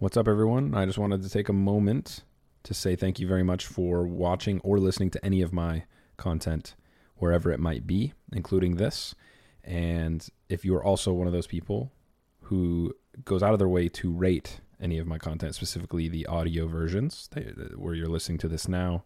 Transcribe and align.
What's 0.00 0.16
up, 0.16 0.28
everyone? 0.28 0.76
I 0.76 0.86
just 0.86 0.96
wanted 0.96 1.24
to 1.24 1.28
take 1.28 1.48
a 1.48 1.52
moment 1.52 2.22
to 2.62 2.72
say 2.72 2.94
thank 2.94 3.18
you 3.18 3.26
very 3.26 3.42
much 3.42 3.66
for 3.66 4.06
watching 4.06 4.60
or 4.60 4.78
listening 4.78 5.10
to 5.10 5.24
any 5.24 5.42
of 5.42 5.52
my 5.52 5.86
content, 6.16 6.76
wherever 7.16 7.50
it 7.50 7.58
might 7.58 7.84
be, 7.84 8.12
including 8.32 8.76
this. 8.76 9.16
And 9.64 10.24
if 10.48 10.64
you 10.64 10.72
are 10.76 10.84
also 10.84 11.12
one 11.12 11.26
of 11.26 11.32
those 11.32 11.48
people 11.48 11.90
who 12.42 12.94
goes 13.24 13.42
out 13.42 13.54
of 13.54 13.58
their 13.58 13.68
way 13.68 13.88
to 13.88 14.12
rate 14.12 14.60
any 14.80 14.98
of 14.98 15.08
my 15.08 15.18
content, 15.18 15.56
specifically 15.56 16.06
the 16.06 16.26
audio 16.26 16.68
versions 16.68 17.28
where 17.74 17.94
you're 17.94 18.06
listening 18.06 18.38
to 18.38 18.46
this 18.46 18.68
now 18.68 19.02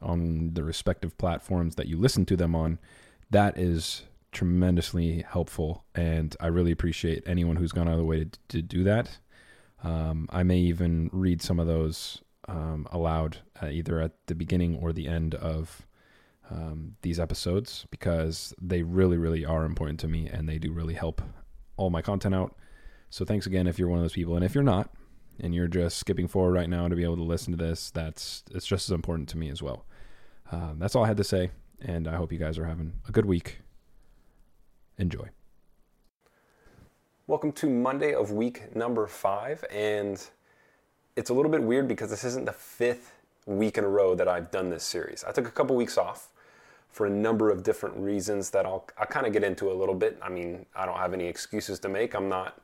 on 0.00 0.54
the 0.54 0.64
respective 0.64 1.18
platforms 1.18 1.74
that 1.74 1.88
you 1.88 1.98
listen 1.98 2.24
to 2.24 2.38
them 2.38 2.54
on, 2.54 2.78
that 3.30 3.58
is 3.58 4.04
tremendously 4.32 5.26
helpful. 5.28 5.84
And 5.94 6.34
I 6.40 6.46
really 6.46 6.72
appreciate 6.72 7.22
anyone 7.26 7.56
who's 7.56 7.72
gone 7.72 7.86
out 7.86 7.92
of 7.92 7.98
the 7.98 8.04
way 8.06 8.24
to, 8.24 8.30
to 8.48 8.62
do 8.62 8.82
that. 8.84 9.18
Um, 9.82 10.28
I 10.30 10.42
may 10.42 10.58
even 10.58 11.10
read 11.12 11.42
some 11.42 11.60
of 11.60 11.66
those 11.66 12.22
um, 12.48 12.86
aloud, 12.90 13.38
uh, 13.62 13.68
either 13.68 14.00
at 14.00 14.12
the 14.26 14.34
beginning 14.34 14.76
or 14.76 14.92
the 14.92 15.08
end 15.08 15.34
of 15.34 15.86
um, 16.50 16.96
these 17.02 17.20
episodes, 17.20 17.86
because 17.90 18.54
they 18.60 18.82
really, 18.82 19.16
really 19.16 19.44
are 19.44 19.64
important 19.64 20.00
to 20.00 20.08
me 20.08 20.28
and 20.28 20.48
they 20.48 20.58
do 20.58 20.72
really 20.72 20.94
help 20.94 21.20
all 21.76 21.90
my 21.90 22.02
content 22.02 22.34
out. 22.34 22.56
So 23.10 23.24
thanks 23.24 23.46
again 23.46 23.66
if 23.66 23.78
you're 23.78 23.88
one 23.88 23.98
of 23.98 24.04
those 24.04 24.12
people. 24.12 24.36
And 24.36 24.44
if 24.44 24.54
you're 24.54 24.64
not, 24.64 24.90
and 25.40 25.54
you're 25.54 25.68
just 25.68 25.98
skipping 25.98 26.28
forward 26.28 26.52
right 26.52 26.68
now 26.68 26.88
to 26.88 26.96
be 26.96 27.04
able 27.04 27.16
to 27.16 27.22
listen 27.22 27.52
to 27.56 27.62
this, 27.62 27.90
that's 27.90 28.42
it's 28.52 28.66
just 28.66 28.88
as 28.88 28.94
important 28.94 29.28
to 29.30 29.38
me 29.38 29.50
as 29.50 29.62
well. 29.62 29.84
Um, 30.50 30.76
that's 30.78 30.94
all 30.94 31.04
I 31.04 31.08
had 31.08 31.16
to 31.18 31.24
say, 31.24 31.50
and 31.80 32.08
I 32.08 32.16
hope 32.16 32.32
you 32.32 32.38
guys 32.38 32.58
are 32.58 32.64
having 32.66 32.94
a 33.08 33.12
good 33.12 33.26
week. 33.26 33.58
Enjoy. 34.98 35.28
Welcome 37.28 37.50
to 37.54 37.68
Monday 37.68 38.14
of 38.14 38.30
week 38.30 38.76
number 38.76 39.04
five, 39.08 39.64
and 39.68 40.24
it's 41.16 41.28
a 41.28 41.34
little 41.34 41.50
bit 41.50 41.60
weird 41.60 41.88
because 41.88 42.08
this 42.08 42.22
isn't 42.22 42.44
the 42.44 42.52
fifth 42.52 43.14
week 43.46 43.78
in 43.78 43.82
a 43.82 43.88
row 43.88 44.14
that 44.14 44.28
I've 44.28 44.52
done 44.52 44.70
this 44.70 44.84
series. 44.84 45.24
I 45.24 45.32
took 45.32 45.48
a 45.48 45.50
couple 45.50 45.74
weeks 45.74 45.98
off 45.98 46.28
for 46.88 47.04
a 47.04 47.10
number 47.10 47.50
of 47.50 47.64
different 47.64 47.96
reasons 47.96 48.50
that 48.50 48.64
I'll, 48.64 48.86
I'll 48.96 49.08
kind 49.08 49.26
of 49.26 49.32
get 49.32 49.42
into 49.42 49.72
a 49.72 49.74
little 49.74 49.96
bit. 49.96 50.16
I 50.22 50.28
mean, 50.28 50.66
I 50.76 50.86
don't 50.86 50.98
have 50.98 51.14
any 51.14 51.24
excuses 51.24 51.80
to 51.80 51.88
make. 51.88 52.14
I'm 52.14 52.28
not 52.28 52.60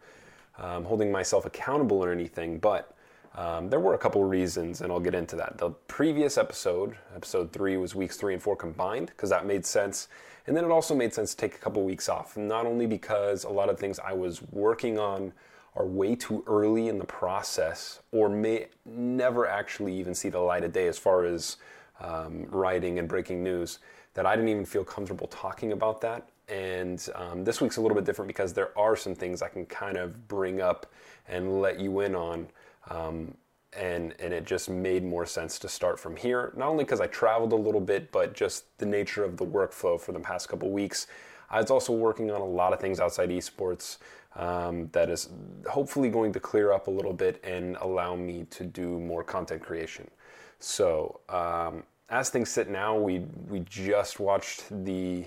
um, 0.59 0.85
holding 0.85 1.11
myself 1.11 1.45
accountable 1.45 1.97
or 1.97 2.13
anything, 2.13 2.59
but 2.59 2.97
um, 3.35 3.71
there 3.71 3.81
were 3.81 3.95
a 3.95 3.99
couple 3.99 4.23
reasons, 4.25 4.81
and 4.83 4.93
I'll 4.93 5.01
get 5.01 5.15
into 5.15 5.37
that. 5.37 5.57
The 5.59 5.71
previous 5.71 6.37
episode, 6.37 6.97
episode 7.15 7.53
three, 7.53 7.77
was 7.77 7.95
weeks 7.95 8.17
three 8.17 8.35
and 8.35 8.43
four 8.43 8.57
combined 8.57 9.07
because 9.07 9.31
that 9.31 9.47
made 9.47 9.65
sense. 9.65 10.09
And 10.47 10.57
then 10.57 10.65
it 10.65 10.71
also 10.71 10.95
made 10.95 11.15
sense 11.15 11.31
to 11.31 11.37
take 11.37 11.55
a 11.55 11.59
couple 11.59 11.85
weeks 11.85 12.09
off, 12.09 12.37
not 12.37 12.67
only 12.67 12.87
because 12.87 13.45
a 13.45 13.49
lot 13.49 13.69
of 13.69 13.79
things 13.79 13.99
I 13.99 14.13
was 14.13 14.43
working 14.51 14.99
on 14.99 15.33
are 15.77 15.87
way 15.87 16.15
too 16.15 16.45
early 16.47 16.89
in 16.89 16.99
the 16.99 17.05
process 17.05 18.01
or 18.11 18.29
may 18.29 18.67
never 18.85 19.47
actually 19.47 19.95
even 19.95 20.15
see 20.15 20.29
the 20.29 20.39
light 20.39 20.65
of 20.65 20.73
day 20.73 20.87
as 20.89 20.99
far 20.99 21.25
as 21.25 21.57
um, 22.01 22.47
writing 22.51 22.99
and 22.99 23.09
breaking 23.09 23.43
news, 23.43 23.79
that 24.15 24.27
I 24.27 24.35
didn't 24.37 24.51
even 24.51 24.67
feel 24.67 24.85
comfortable 24.85 25.29
talking 25.29 25.73
about 25.73 26.01
that. 26.03 26.29
And 26.49 27.09
um, 27.15 27.45
this 27.45 27.61
week's 27.61 27.79
a 27.79 27.81
little 27.81 27.95
bit 27.95 28.05
different 28.05 28.27
because 28.27 28.53
there 28.53 28.77
are 28.77 28.97
some 28.97 29.15
things 29.15 29.41
I 29.41 29.49
can 29.49 29.65
kind 29.65 29.97
of 29.97 30.29
bring 30.29 30.61
up 30.61 30.93
and 31.29 31.63
let 31.63 31.81
you 31.81 32.01
in 32.01 32.15
on. 32.15 32.49
Um, 32.91 33.35
and, 33.75 34.15
and 34.19 34.35
it 34.35 34.45
just 34.45 34.69
made 34.69 35.03
more 35.03 35.25
sense 35.25 35.59
to 35.61 35.69
start 35.69 35.99
from 35.99 36.15
here, 36.15 36.53
not 36.57 36.69
only 36.69 36.85
because 36.85 37.01
I 37.01 37.07
traveled 37.07 37.53
a 37.53 37.57
little 37.57 37.81
bit, 37.81 38.13
but 38.13 38.35
just 38.35 38.77
the 38.79 38.87
nature 38.87 39.25
of 39.25 39.37
the 39.39 39.47
workflow 39.47 39.99
for 39.99 40.13
the 40.13 40.21
past 40.21 40.49
couple 40.49 40.71
weeks. 40.71 41.07
I 41.51 41.61
was 41.61 41.71
also 41.71 41.93
working 41.93 42.31
on 42.31 42.41
a 42.41 42.47
lot 42.47 42.73
of 42.73 42.81
things 42.81 43.01
outside 43.01 43.31
esports 43.31 43.99
um, 44.37 44.89
that 44.93 45.11
is 45.11 45.29
hopefully 45.69 46.11
going 46.11 46.33
to 46.33 46.41
clear 46.41 46.73
up 46.73 46.87
a 46.87 46.91
little 46.91 47.13
bit 47.13 47.43
and 47.45 47.77
allow 47.81 48.15
me 48.17 48.47
to 48.51 48.65
do 48.65 48.99
more 48.99 49.23
content 49.23 49.63
creation. 49.63 50.11
So, 50.59 51.21
um, 51.29 51.83
as 52.09 52.29
things 52.29 52.51
sit 52.51 52.69
now, 52.69 52.97
we, 52.97 53.21
we 53.49 53.61
just 53.61 54.21
watched 54.21 54.65
the 54.85 55.25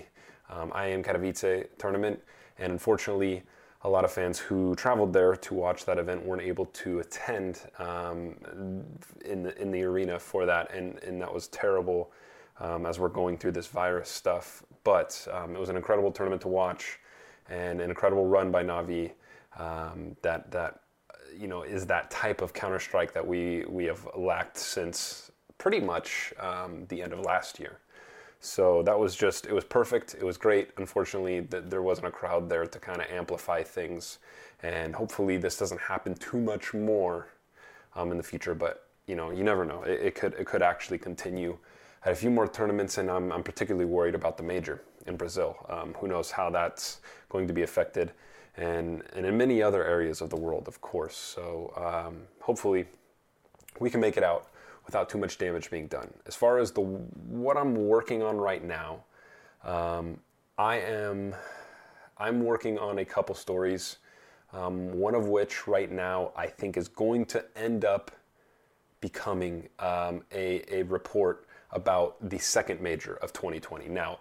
um, 0.48 0.72
am 0.74 1.02
Katowice 1.02 1.66
tournament, 1.78 2.20
and 2.58 2.72
unfortunately, 2.72 3.42
a 3.82 3.88
lot 3.88 4.04
of 4.04 4.10
fans 4.10 4.38
who 4.38 4.74
traveled 4.74 5.12
there 5.12 5.36
to 5.36 5.54
watch 5.54 5.84
that 5.84 5.98
event 5.98 6.24
weren't 6.24 6.42
able 6.42 6.66
to 6.66 7.00
attend 7.00 7.60
um, 7.78 8.34
in 9.24 9.42
the 9.42 9.60
in 9.60 9.70
the 9.70 9.82
arena 9.82 10.18
for 10.18 10.46
that, 10.46 10.72
and 10.74 10.98
and 11.02 11.20
that 11.20 11.32
was 11.32 11.48
terrible 11.48 12.10
um, 12.60 12.86
as 12.86 12.98
we're 12.98 13.08
going 13.08 13.36
through 13.36 13.52
this 13.52 13.66
virus 13.66 14.08
stuff. 14.08 14.62
But 14.84 15.26
um, 15.32 15.54
it 15.54 15.58
was 15.58 15.68
an 15.68 15.76
incredible 15.76 16.10
tournament 16.10 16.42
to 16.42 16.48
watch, 16.48 16.98
and 17.48 17.80
an 17.80 17.90
incredible 17.90 18.26
run 18.26 18.50
by 18.50 18.64
Navi. 18.64 19.12
Um, 19.58 20.16
that 20.22 20.50
that 20.50 20.80
you 21.36 21.48
know 21.48 21.62
is 21.62 21.86
that 21.86 22.10
type 22.10 22.40
of 22.42 22.52
Counter 22.52 22.78
Strike 22.78 23.12
that 23.12 23.26
we 23.26 23.64
we 23.68 23.84
have 23.84 24.08
lacked 24.16 24.58
since 24.58 25.30
pretty 25.58 25.80
much 25.80 26.32
um, 26.38 26.86
the 26.88 27.02
end 27.02 27.12
of 27.12 27.20
last 27.20 27.58
year. 27.58 27.78
So 28.40 28.82
that 28.82 28.98
was 28.98 29.16
just, 29.16 29.46
it 29.46 29.52
was 29.52 29.64
perfect. 29.64 30.14
It 30.14 30.24
was 30.24 30.36
great. 30.36 30.70
Unfortunately, 30.76 31.40
that 31.40 31.70
there 31.70 31.82
wasn't 31.82 32.08
a 32.08 32.10
crowd 32.10 32.48
there 32.48 32.66
to 32.66 32.78
kind 32.78 33.00
of 33.00 33.08
amplify 33.10 33.62
things. 33.62 34.18
And 34.62 34.94
hopefully, 34.94 35.36
this 35.36 35.58
doesn't 35.58 35.80
happen 35.80 36.14
too 36.14 36.38
much 36.38 36.74
more 36.74 37.28
um, 37.94 38.10
in 38.10 38.16
the 38.16 38.22
future. 38.22 38.54
But 38.54 38.86
you 39.06 39.16
know, 39.16 39.30
you 39.30 39.44
never 39.44 39.64
know. 39.64 39.82
It, 39.82 40.00
it, 40.00 40.14
could 40.14 40.34
it 40.34 40.46
could 40.46 40.62
actually 40.62 40.98
continue. 40.98 41.56
Had 42.00 42.12
a 42.12 42.16
few 42.16 42.30
more 42.30 42.46
tournaments, 42.46 42.98
and 42.98 43.10
I'm, 43.10 43.32
I'm 43.32 43.42
particularly 43.42 43.84
worried 43.84 44.14
about 44.14 44.36
the 44.36 44.42
major 44.42 44.82
in 45.06 45.16
Brazil. 45.16 45.56
Um, 45.68 45.94
who 45.94 46.08
knows 46.08 46.30
how 46.30 46.50
that's 46.50 47.00
going 47.28 47.46
to 47.48 47.52
be 47.52 47.62
affected, 47.62 48.12
and 48.56 49.02
and 49.14 49.26
in 49.26 49.36
many 49.36 49.62
other 49.62 49.84
areas 49.84 50.20
of 50.20 50.30
the 50.30 50.36
world, 50.36 50.68
of 50.68 50.80
course. 50.80 51.16
So 51.16 51.72
um, 51.76 52.22
hopefully, 52.40 52.86
we 53.80 53.90
can 53.90 54.00
make 54.00 54.16
it 54.16 54.22
out 54.22 54.48
without 54.86 55.08
too 55.08 55.18
much 55.18 55.36
damage 55.36 55.70
being 55.70 55.88
done. 55.88 56.08
As 56.26 56.34
far 56.34 56.58
as 56.58 56.70
the 56.70 56.80
what 56.80 57.56
I'm 57.56 57.74
working 57.74 58.22
on 58.22 58.38
right 58.38 58.64
now, 58.64 59.04
um, 59.64 60.18
I 60.56 60.76
am 60.76 61.34
I'm 62.16 62.40
working 62.40 62.78
on 62.78 62.98
a 62.98 63.04
couple 63.04 63.34
stories. 63.34 63.98
Um, 64.52 64.92
one 64.92 65.14
of 65.14 65.28
which 65.28 65.66
right 65.66 65.90
now 65.90 66.30
I 66.36 66.46
think 66.46 66.76
is 66.76 66.88
going 66.88 67.26
to 67.26 67.44
end 67.56 67.84
up 67.84 68.12
becoming 69.00 69.68
um, 69.78 70.22
a, 70.32 70.62
a 70.72 70.84
report 70.84 71.46
about 71.72 72.16
the 72.30 72.38
second 72.38 72.80
major 72.80 73.16
of 73.16 73.32
2020. 73.32 73.88
Now, 73.88 74.20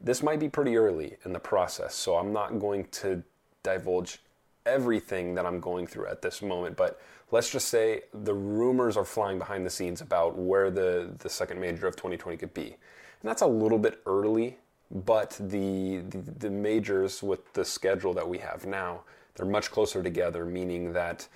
this 0.00 0.22
might 0.22 0.40
be 0.40 0.48
pretty 0.48 0.76
early 0.76 1.16
in 1.24 1.32
the 1.32 1.38
process, 1.40 1.94
so 1.94 2.16
I'm 2.16 2.32
not 2.32 2.58
going 2.58 2.86
to 2.92 3.22
divulge 3.62 4.20
everything 4.64 5.34
that 5.34 5.44
I'm 5.44 5.60
going 5.60 5.86
through 5.86 6.06
at 6.06 6.22
this 6.22 6.40
moment, 6.40 6.76
but 6.76 7.00
let's 7.34 7.50
just 7.50 7.66
say 7.66 8.02
the 8.22 8.32
rumors 8.32 8.96
are 8.96 9.04
flying 9.04 9.40
behind 9.40 9.66
the 9.66 9.70
scenes 9.70 10.00
about 10.00 10.38
where 10.38 10.70
the, 10.70 11.10
the 11.18 11.28
second 11.28 11.60
major 11.60 11.88
of 11.88 11.96
2020 11.96 12.36
could 12.36 12.54
be. 12.54 12.66
And 12.66 13.28
that's 13.28 13.42
a 13.42 13.46
little 13.46 13.76
bit 13.76 14.00
early, 14.06 14.58
but 14.88 15.30
the, 15.40 15.98
the, 16.08 16.18
the 16.38 16.48
majors 16.48 17.24
with 17.24 17.52
the 17.54 17.64
schedule 17.64 18.14
that 18.14 18.28
we 18.28 18.38
have 18.38 18.66
now, 18.66 19.00
they're 19.34 19.46
much 19.46 19.72
closer 19.72 20.00
together, 20.00 20.44
meaning 20.44 20.92
that 20.92 21.26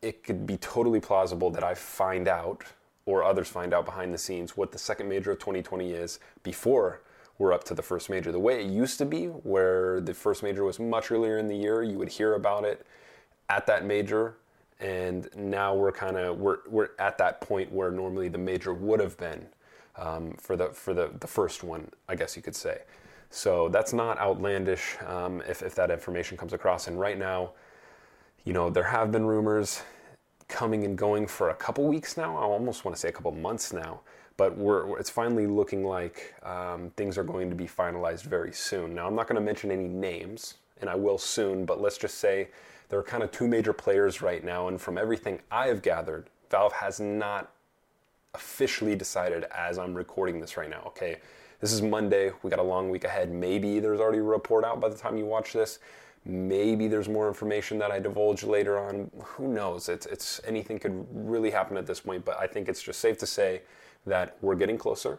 it 0.00 0.24
could 0.24 0.46
be 0.46 0.56
totally 0.56 1.00
plausible 1.00 1.50
that 1.50 1.62
I 1.62 1.74
find 1.74 2.28
out 2.28 2.64
or 3.04 3.22
others 3.22 3.48
find 3.48 3.74
out 3.74 3.84
behind 3.84 4.14
the 4.14 4.18
scenes 4.18 4.56
what 4.56 4.72
the 4.72 4.78
second 4.78 5.06
major 5.06 5.32
of 5.32 5.38
2020 5.38 5.90
is 5.90 6.18
before 6.42 7.02
we're 7.36 7.52
up 7.52 7.64
to 7.64 7.74
the 7.74 7.82
first 7.82 8.08
major. 8.08 8.32
The 8.32 8.38
way 8.38 8.64
it 8.64 8.70
used 8.70 8.96
to 8.98 9.04
be, 9.04 9.26
where 9.26 10.00
the 10.00 10.14
first 10.14 10.42
major 10.42 10.64
was 10.64 10.80
much 10.80 11.10
earlier 11.10 11.36
in 11.36 11.46
the 11.46 11.56
year, 11.56 11.82
you 11.82 11.98
would 11.98 12.08
hear 12.08 12.36
about 12.36 12.64
it 12.64 12.86
at 13.50 13.66
that 13.66 13.84
major 13.84 14.36
and 14.82 15.28
now 15.36 15.74
we're 15.74 15.92
kind 15.92 16.16
of 16.16 16.38
we're, 16.38 16.58
we're 16.68 16.90
at 16.98 17.16
that 17.16 17.40
point 17.40 17.70
where 17.72 17.90
normally 17.90 18.28
the 18.28 18.38
major 18.38 18.74
would 18.74 19.00
have 19.00 19.16
been 19.16 19.46
um, 19.96 20.32
for 20.38 20.56
the 20.56 20.68
for 20.68 20.92
the, 20.92 21.10
the 21.20 21.26
first 21.26 21.62
one 21.62 21.88
i 22.08 22.14
guess 22.14 22.36
you 22.36 22.42
could 22.42 22.56
say. 22.56 22.82
So 23.30 23.70
that's 23.70 23.94
not 23.94 24.18
outlandish 24.18 24.96
um, 25.06 25.42
if, 25.48 25.62
if 25.62 25.74
that 25.76 25.90
information 25.90 26.36
comes 26.36 26.52
across. 26.52 26.88
And 26.88 27.00
right 27.00 27.18
now 27.18 27.52
you 28.44 28.52
know 28.52 28.68
there 28.68 28.82
have 28.82 29.12
been 29.12 29.24
rumors 29.24 29.82
coming 30.48 30.84
and 30.84 30.98
going 30.98 31.26
for 31.26 31.50
a 31.50 31.54
couple 31.54 31.86
weeks 31.86 32.16
now. 32.16 32.36
I 32.36 32.42
almost 32.42 32.84
want 32.84 32.94
to 32.94 33.00
say 33.00 33.08
a 33.08 33.12
couple 33.12 33.32
months 33.32 33.72
now. 33.72 34.00
But 34.38 34.56
we're, 34.56 34.98
it's 34.98 35.10
finally 35.10 35.46
looking 35.46 35.84
like 35.84 36.34
um, 36.42 36.90
things 36.96 37.16
are 37.16 37.22
going 37.22 37.48
to 37.50 37.54
be 37.54 37.66
finalized 37.66 38.24
very 38.24 38.52
soon. 38.52 38.94
Now 38.94 39.06
i'm 39.06 39.14
not 39.14 39.28
going 39.28 39.36
to 39.36 39.44
mention 39.44 39.70
any 39.70 39.86
names 39.86 40.54
and 40.82 40.90
i 40.90 40.94
will 40.94 41.18
soon 41.18 41.64
but 41.64 41.80
let's 41.80 41.96
just 41.96 42.18
say 42.18 42.48
there 42.92 42.98
are 42.98 43.02
kind 43.02 43.22
of 43.22 43.30
two 43.30 43.48
major 43.48 43.72
players 43.72 44.20
right 44.20 44.44
now, 44.44 44.68
and 44.68 44.78
from 44.78 44.98
everything 44.98 45.40
I 45.50 45.68
have 45.68 45.80
gathered, 45.80 46.28
Valve 46.50 46.74
has 46.74 47.00
not 47.00 47.50
officially 48.34 48.94
decided 48.94 49.44
as 49.44 49.78
I'm 49.78 49.94
recording 49.94 50.38
this 50.40 50.58
right 50.58 50.68
now. 50.68 50.82
Okay, 50.88 51.16
this 51.60 51.72
is 51.72 51.80
Monday. 51.80 52.32
We 52.42 52.50
got 52.50 52.58
a 52.58 52.62
long 52.62 52.90
week 52.90 53.04
ahead. 53.04 53.32
Maybe 53.32 53.80
there's 53.80 53.98
already 53.98 54.18
a 54.18 54.22
report 54.22 54.62
out 54.62 54.78
by 54.78 54.90
the 54.90 54.94
time 54.94 55.16
you 55.16 55.24
watch 55.24 55.54
this. 55.54 55.78
Maybe 56.26 56.86
there's 56.86 57.08
more 57.08 57.28
information 57.28 57.78
that 57.78 57.90
I 57.90 57.98
divulge 57.98 58.42
later 58.42 58.78
on. 58.78 59.10
Who 59.22 59.48
knows? 59.48 59.88
It's, 59.88 60.04
it's 60.04 60.42
anything 60.46 60.78
could 60.78 61.06
really 61.14 61.50
happen 61.50 61.78
at 61.78 61.86
this 61.86 62.00
point. 62.00 62.26
But 62.26 62.38
I 62.38 62.46
think 62.46 62.68
it's 62.68 62.82
just 62.82 63.00
safe 63.00 63.16
to 63.20 63.26
say 63.26 63.62
that 64.04 64.36
we're 64.42 64.54
getting 64.54 64.76
closer. 64.76 65.18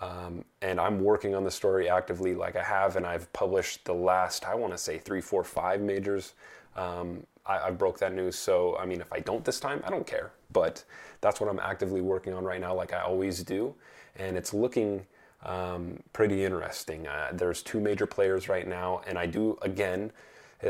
Um, 0.00 0.44
and 0.60 0.80
I'm 0.80 1.00
working 1.00 1.34
on 1.34 1.44
the 1.44 1.50
story 1.50 1.88
actively, 1.88 2.34
like 2.34 2.56
I 2.56 2.62
have, 2.62 2.96
and 2.96 3.06
I've 3.06 3.32
published 3.32 3.84
the 3.84 3.94
last, 3.94 4.44
I 4.44 4.54
want 4.54 4.72
to 4.72 4.78
say, 4.78 4.98
three, 4.98 5.20
four, 5.20 5.44
five 5.44 5.80
majors 5.80 6.34
um, 6.76 7.24
I, 7.46 7.68
I 7.68 7.70
broke 7.70 7.98
that 7.98 8.12
news. 8.14 8.36
So, 8.36 8.76
I 8.78 8.86
mean, 8.86 9.00
if 9.00 9.12
I 9.12 9.20
don't 9.20 9.44
this 9.44 9.60
time, 9.60 9.82
I 9.86 9.90
don't 9.90 10.06
care. 10.06 10.32
But 10.52 10.84
that's 11.20 11.40
what 11.40 11.48
I'm 11.50 11.58
actively 11.58 12.00
working 12.00 12.32
on 12.32 12.44
right 12.44 12.60
now, 12.60 12.74
like 12.74 12.92
I 12.92 13.00
always 13.00 13.42
do. 13.42 13.74
And 14.16 14.36
it's 14.36 14.54
looking 14.54 15.06
um, 15.42 15.98
pretty 16.12 16.44
interesting. 16.44 17.06
Uh, 17.06 17.30
there's 17.32 17.62
two 17.62 17.80
major 17.80 18.06
players 18.06 18.48
right 18.48 18.66
now, 18.66 19.02
and 19.06 19.18
I 19.18 19.26
do, 19.26 19.58
again, 19.62 20.12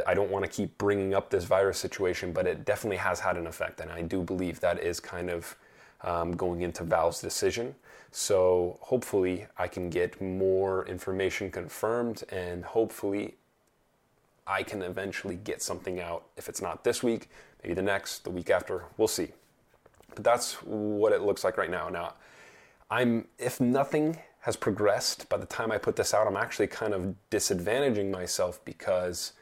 I 0.06 0.14
don't 0.14 0.30
want 0.30 0.44
to 0.44 0.50
keep 0.50 0.76
bringing 0.78 1.14
up 1.14 1.30
this 1.30 1.44
virus 1.44 1.78
situation, 1.78 2.32
but 2.32 2.46
it 2.46 2.64
definitely 2.64 2.96
has 2.96 3.20
had 3.20 3.36
an 3.36 3.46
effect. 3.46 3.80
And 3.80 3.90
I 3.92 4.02
do 4.02 4.22
believe 4.22 4.58
that 4.60 4.80
is 4.80 4.98
kind 4.98 5.30
of 5.30 5.56
um, 6.04 6.36
going 6.36 6.62
into 6.62 6.84
Valve's 6.84 7.20
decision. 7.20 7.74
So 8.10 8.78
hopefully, 8.80 9.46
I 9.58 9.66
can 9.66 9.90
get 9.90 10.20
more 10.20 10.86
information 10.86 11.50
confirmed, 11.50 12.22
and 12.30 12.64
hopefully, 12.64 13.34
I 14.46 14.62
can 14.62 14.82
eventually 14.82 15.36
get 15.36 15.62
something 15.62 16.00
out. 16.00 16.24
If 16.36 16.48
it's 16.48 16.62
not 16.62 16.84
this 16.84 17.02
week, 17.02 17.28
maybe 17.62 17.74
the 17.74 17.82
next, 17.82 18.24
the 18.24 18.30
week 18.30 18.50
after, 18.50 18.84
we'll 18.98 19.08
see. 19.08 19.28
But 20.14 20.22
that's 20.22 20.54
what 20.62 21.12
it 21.12 21.22
looks 21.22 21.42
like 21.42 21.56
right 21.56 21.70
now. 21.70 21.88
Now, 21.88 22.14
I'm 22.90 23.26
if 23.38 23.60
nothing 23.60 24.18
has 24.40 24.56
progressed 24.56 25.28
by 25.28 25.38
the 25.38 25.46
time 25.46 25.72
I 25.72 25.78
put 25.78 25.96
this 25.96 26.14
out, 26.14 26.26
I'm 26.26 26.36
actually 26.36 26.66
kind 26.66 26.92
of 26.92 27.14
disadvantaging 27.30 28.10
myself 28.10 28.64
because 28.64 29.32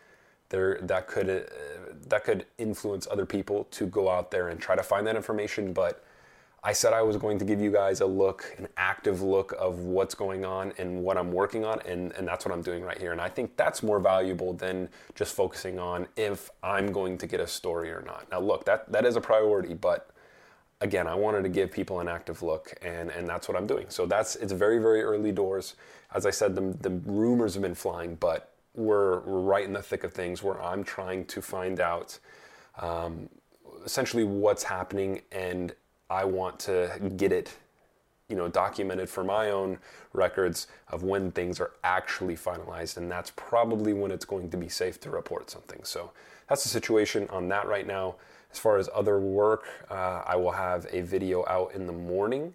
there 0.49 0.79
that 0.83 1.09
could 1.09 1.29
uh, 1.29 1.93
that 2.09 2.25
could 2.25 2.47
influence 2.59 3.07
other 3.11 3.27
people 3.27 3.65
to 3.73 3.87
go 3.87 4.09
out 4.09 4.31
there 4.31 4.49
and 4.49 4.61
try 4.61 4.77
to 4.77 4.83
find 4.83 5.07
that 5.07 5.17
information, 5.17 5.73
but 5.73 6.05
I 6.65 6.73
said 6.73 6.93
I 6.93 7.03
was 7.03 7.17
going 7.17 7.39
to 7.41 7.45
give 7.45 7.61
you 7.61 7.73
guys 7.73 8.01
a 8.01 8.07
look, 8.07 8.55
an 8.57 8.69
active 8.77 9.21
look 9.21 9.53
of 9.59 9.81
what's 9.81 10.15
going 10.15 10.45
on 10.45 10.73
and 10.79 11.03
what 11.03 11.19
I'm 11.19 11.33
working 11.33 11.65
on, 11.65 11.81
and, 11.81 12.13
and 12.13 12.27
that's 12.27 12.45
what 12.45 12.55
I'm 12.55 12.63
doing 12.63 12.85
right 12.85 12.99
here. 12.99 13.11
And 13.11 13.21
I 13.21 13.29
think 13.29 13.57
that's 13.57 13.83
more 13.83 13.99
valuable 13.99 14.53
than 14.53 14.89
just 15.17 15.35
focusing 15.35 15.81
on 15.81 16.07
if 16.17 16.51
I'm 16.63 16.93
going 16.93 17.19
to 17.19 17.27
get 17.27 17.41
a 17.41 17.49
story 17.49 17.91
or 17.91 18.03
not. 18.07 18.29
Now, 18.31 18.39
look, 18.39 18.65
that, 18.67 18.91
that 18.93 19.05
is 19.05 19.17
a 19.17 19.21
priority, 19.21 19.75
but 19.75 20.11
again, 20.81 21.09
I 21.09 21.17
wanted 21.17 21.43
to 21.43 21.49
give 21.49 21.73
people 21.73 21.99
an 21.99 22.07
active 22.07 22.45
look, 22.45 22.75
and, 22.81 23.11
and 23.11 23.29
that's 23.29 23.49
what 23.49 23.57
I'm 23.57 23.67
doing. 23.67 23.87
So 23.89 24.07
that's 24.07 24.37
it's 24.37 24.53
very, 24.53 24.79
very 24.79 25.03
early 25.03 25.33
doors. 25.33 25.75
As 26.15 26.27
I 26.27 26.31
said, 26.31 26.55
the, 26.55 26.77
the 26.81 26.91
rumors 27.11 27.55
have 27.55 27.63
been 27.63 27.75
flying, 27.75 28.15
but 28.15 28.53
we're, 28.77 29.19
we're 29.21 29.41
right 29.41 29.65
in 29.65 29.73
the 29.73 29.83
thick 29.83 30.05
of 30.05 30.13
things 30.13 30.45
where 30.45 30.63
I'm 30.63 30.85
trying 30.85 31.25
to 31.27 31.43
find 31.43 31.81
out 31.81 32.21
um, 32.79 33.29
essentially 33.85 34.23
what's 34.23 34.63
happening 34.63 35.23
and 35.33 35.75
I 36.13 36.25
want 36.25 36.59
to 36.61 36.91
get 37.17 37.33
it, 37.33 37.49
you 38.29 38.37
know, 38.37 38.49
documented 38.49 39.09
for 39.09 39.25
my 39.25 39.51
own 39.51 39.79
records 40.13 40.67
of 40.89 41.03
when 41.03 41.33
things 41.33 41.59
are 41.59 41.73
actually 41.83 42.37
finalized, 42.37 42.99
and 42.99 43.11
that's 43.11 43.33
probably 43.35 43.93
when 43.95 44.11
it's 44.11 44.27
going 44.27 44.51
to 44.51 44.59
be 44.59 44.69
safe 44.69 45.01
to 45.01 45.11
report 45.11 45.51
something. 45.51 45.81
So 45.85 46.13
that's 46.49 46.63
the 46.65 46.69
situation 46.69 47.27
on 47.31 47.49
that 47.49 47.67
right 47.67 47.87
now. 47.87 48.17
As 48.53 48.59
far 48.59 48.77
as 48.77 48.91
other 48.95 49.19
work, 49.19 49.65
uh, 49.91 50.23
I 50.27 50.37
will 50.37 50.53
have 50.53 50.87
a 50.93 51.01
video 51.01 51.45
out 51.49 51.73
in 51.75 51.87
the 51.87 51.93
morning. 51.93 52.55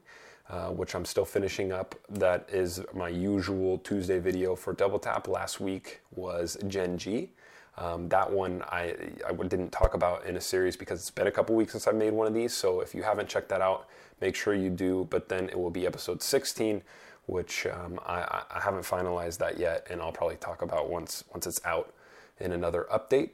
Uh, 0.49 0.69
which 0.69 0.95
I'm 0.95 1.03
still 1.03 1.25
finishing 1.25 1.73
up. 1.73 1.93
That 2.07 2.47
is 2.49 2.81
my 2.93 3.09
usual 3.09 3.79
Tuesday 3.79 4.17
video 4.17 4.55
for 4.55 4.71
Double 4.71 4.97
Tap. 4.97 5.27
Last 5.27 5.59
week 5.59 5.99
was 6.15 6.57
Gen 6.69 6.97
G. 6.97 7.31
Um, 7.77 8.09
that 8.09 8.31
one 8.31 8.63
I, 8.63 8.95
I 9.27 9.33
didn't 9.33 9.71
talk 9.71 9.93
about 9.93 10.25
in 10.25 10.35
a 10.35 10.41
series 10.41 10.75
because 10.75 10.99
it's 10.99 11.11
been 11.11 11.27
a 11.27 11.31
couple 11.31 11.55
weeks 11.55 11.73
since 11.73 11.87
I 11.87 11.91
made 11.91 12.11
one 12.11 12.25
of 12.25 12.33
these. 12.33 12.53
So 12.53 12.81
if 12.81 12.95
you 12.95 13.03
haven't 13.03 13.29
checked 13.29 13.49
that 13.49 13.61
out, 13.61 13.87
make 14.19 14.35
sure 14.35 14.55
you 14.55 14.69
do. 14.69 15.07
But 15.09 15.29
then 15.29 15.49
it 15.49 15.59
will 15.59 15.69
be 15.69 15.85
episode 15.85 16.23
16, 16.23 16.81
which 17.27 17.67
um, 17.67 17.99
I, 18.05 18.43
I, 18.49 18.61
haven't 18.61 18.83
finalized 18.83 19.37
that 19.39 19.59
yet, 19.59 19.85
and 19.91 20.01
I'll 20.01 20.11
probably 20.11 20.37
talk 20.37 20.63
about 20.63 20.89
once 20.89 21.23
once 21.31 21.45
it's 21.45 21.63
out 21.65 21.93
in 22.39 22.51
another 22.51 22.87
update. 22.91 23.29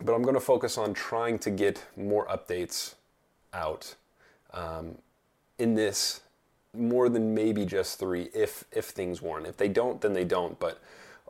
But 0.00 0.14
I'm 0.14 0.22
going 0.22 0.34
to 0.34 0.40
focus 0.40 0.78
on 0.78 0.94
trying 0.94 1.40
to 1.40 1.50
get 1.50 1.84
more 1.96 2.26
updates 2.26 2.94
out 3.52 3.96
um, 4.52 4.98
in 5.58 5.74
this 5.74 6.20
more 6.76 7.08
than 7.08 7.34
maybe 7.34 7.64
just 7.64 7.98
three, 7.98 8.28
if 8.34 8.64
if 8.70 8.86
things 8.86 9.20
warrant. 9.20 9.48
If 9.48 9.56
they 9.56 9.68
don't, 9.68 10.00
then 10.00 10.12
they 10.12 10.24
don't. 10.24 10.60
But 10.60 10.80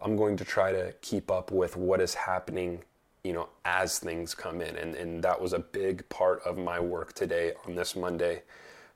I'm 0.03 0.17
going 0.17 0.37
to 0.37 0.45
try 0.45 0.73
to 0.73 0.95
keep 1.03 1.31
up 1.31 1.51
with 1.51 1.77
what 1.77 2.01
is 2.01 2.15
happening, 2.15 2.83
you 3.25 3.33
know, 3.33 3.49
as 3.65 3.99
things 3.99 4.35
come 4.35 4.61
in. 4.61 4.77
And, 4.77 4.95
and 4.95 5.23
that 5.25 5.41
was 5.41 5.53
a 5.53 5.59
big 5.59 6.09
part 6.09 6.43
of 6.43 6.59
my 6.59 6.79
work 6.81 7.13
today 7.13 7.53
on 7.67 7.75
this 7.75 7.97
Monday. 7.97 8.43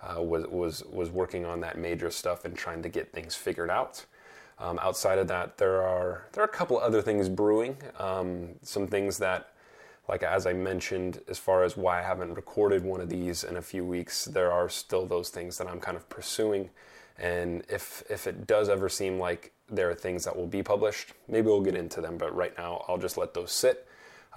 Uh, 0.01 0.21
was 0.21 0.45
was 0.49 0.83
was 0.91 1.11
working 1.11 1.45
on 1.45 1.61
that 1.61 1.79
major 1.79 2.11
stuff 2.11 2.45
and 2.45 2.57
trying 2.57 2.83
to 2.83 2.89
get 2.89 3.13
things 3.13 3.37
figured 3.37 3.71
out. 3.71 4.05
Um, 4.59 4.79
outside 4.83 5.19
of 5.19 5.29
that, 5.29 5.59
there 5.59 5.83
are 5.83 6.27
there 6.33 6.43
are 6.43 6.47
a 6.47 6.51
couple 6.51 6.79
other 6.79 7.03
things 7.03 7.29
brewing. 7.29 7.77
Um, 7.99 8.51
some 8.63 8.89
things 8.89 9.19
that, 9.19 9.53
like 10.09 10.25
as 10.25 10.45
I 10.47 10.55
mentioned, 10.55 11.21
as 11.29 11.39
far 11.39 11.63
as 11.63 11.77
why 11.77 12.01
I 12.01 12.03
haven't 12.03 12.35
recorded 12.35 12.85
one 12.85 13.01
of 13.01 13.09
these 13.09 13.45
in 13.45 13.57
a 13.57 13.63
few 13.63 13.85
weeks, 13.85 14.25
there 14.25 14.51
are 14.51 14.69
still 14.69 15.07
those 15.07 15.31
things 15.31 15.57
that 15.59 15.69
I'm 15.69 15.81
kind 15.81 15.97
of 15.97 16.09
pursuing. 16.09 16.71
And 17.19 17.63
if 17.69 18.03
if 18.11 18.27
it 18.27 18.47
does 18.47 18.69
ever 18.69 18.89
seem 18.89 19.21
like 19.21 19.53
there 19.73 19.91
are 19.91 19.95
things 19.95 20.25
that 20.25 20.37
will 20.37 20.47
be 20.47 20.63
published, 20.63 21.13
maybe 21.29 21.47
we'll 21.47 21.61
get 21.63 21.75
into 21.75 22.01
them. 22.01 22.19
But 22.19 22.35
right 22.37 22.57
now, 22.57 22.85
I'll 22.87 22.99
just 22.99 23.17
let 23.17 23.35
those 23.35 23.51
sit. 23.51 23.89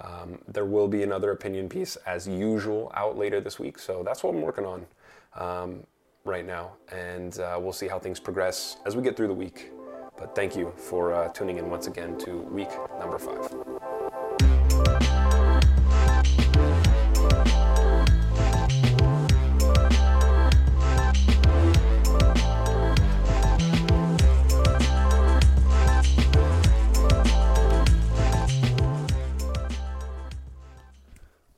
Um, 0.02 0.38
there 0.48 0.64
will 0.64 0.88
be 0.88 1.02
another 1.02 1.30
opinion 1.30 1.68
piece 1.68 1.96
as 2.06 2.26
usual 2.26 2.90
out 2.94 3.16
later 3.16 3.40
this 3.40 3.58
week. 3.58 3.78
So 3.78 4.02
that's 4.02 4.22
what 4.22 4.34
I'm 4.34 4.42
working 4.42 4.66
on 4.66 4.86
um, 5.34 5.86
right 6.24 6.44
now, 6.44 6.72
and 6.90 7.38
uh, 7.38 7.58
we'll 7.60 7.72
see 7.72 7.88
how 7.88 7.98
things 7.98 8.18
progress 8.18 8.78
as 8.84 8.96
we 8.96 9.02
get 9.02 9.16
through 9.16 9.28
the 9.28 9.34
week. 9.34 9.70
But 10.18 10.34
thank 10.34 10.56
you 10.56 10.72
for 10.76 11.12
uh, 11.12 11.28
tuning 11.28 11.58
in 11.58 11.68
once 11.70 11.86
again 11.86 12.18
to 12.18 12.38
week 12.38 12.70
number 12.98 13.18
five. 13.18 13.75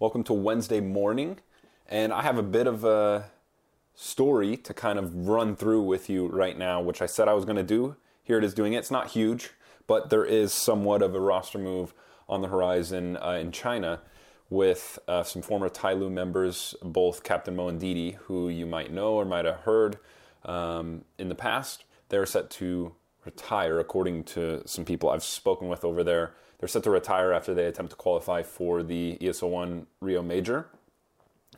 Welcome 0.01 0.23
to 0.25 0.33
Wednesday 0.33 0.81
morning, 0.81 1.41
and 1.89 2.13
I 2.13 2.23
have 2.23 2.39
a 2.39 2.43
bit 2.45 2.69
of 2.69 2.85
a 2.85 3.33
story 3.97 4.57
to 4.59 4.73
kind 4.73 4.97
of 4.97 5.27
run 5.27 5.57
through 5.57 5.83
with 5.83 6.09
you 6.09 6.29
right 6.29 6.57
now, 6.57 6.81
which 6.81 7.03
I 7.03 7.07
said 7.07 7.27
I 7.27 7.33
was 7.33 7.45
going 7.45 7.57
to 7.57 7.65
do. 7.65 7.97
Here 8.23 8.39
it 8.39 8.45
is 8.45 8.55
doing 8.55 8.75
it. 8.75 8.79
It's 8.79 8.93
not 8.93 9.09
huge, 9.09 9.51
but 9.89 10.09
there 10.09 10.25
is 10.25 10.53
somewhat 10.53 11.03
of 11.03 11.17
a 11.17 11.21
roster 11.21 11.59
move 11.59 11.95
on 12.29 12.43
the 12.43 12.47
horizon 12.47 13.17
uh, 13.17 13.39
in 13.41 13.51
China 13.51 14.03
with 14.51 15.01
uh, 15.09 15.25
some 15.25 15.43
former 15.43 15.69
TyLoo 15.69 16.13
members, 16.13 16.77
both 16.81 17.25
Captain 17.25 17.57
Mo 17.57 17.67
and 17.67 17.81
Didi, 17.81 18.13
who 18.27 18.49
you 18.49 18.67
might 18.67 18.93
know 18.93 19.15
or 19.15 19.25
might 19.25 19.47
have 19.47 19.63
heard 19.63 19.99
um, 20.45 21.07
in 21.19 21.29
the 21.29 21.35
past. 21.35 21.87
They're 22.09 22.25
set 22.25 22.51
to 22.51 22.95
retire, 23.25 23.81
according 23.81 24.23
to 24.25 24.63
some 24.65 24.85
people 24.85 25.11
I've 25.11 25.25
spoken 25.25 25.67
with 25.67 25.85
over 25.85 26.05
there. 26.05 26.35
They're 26.59 26.69
set 26.69 26.83
to 26.85 26.91
retire 26.91 27.33
after 27.33 27.55
they 27.55 27.67
attempt 27.67 27.91
to 27.91 27.97
qualify 27.97 28.43
for 28.43 28.83
the 28.83 29.17
ESL 29.21 29.51
One 29.51 29.87
Rio 30.01 30.23
Major. 30.23 30.67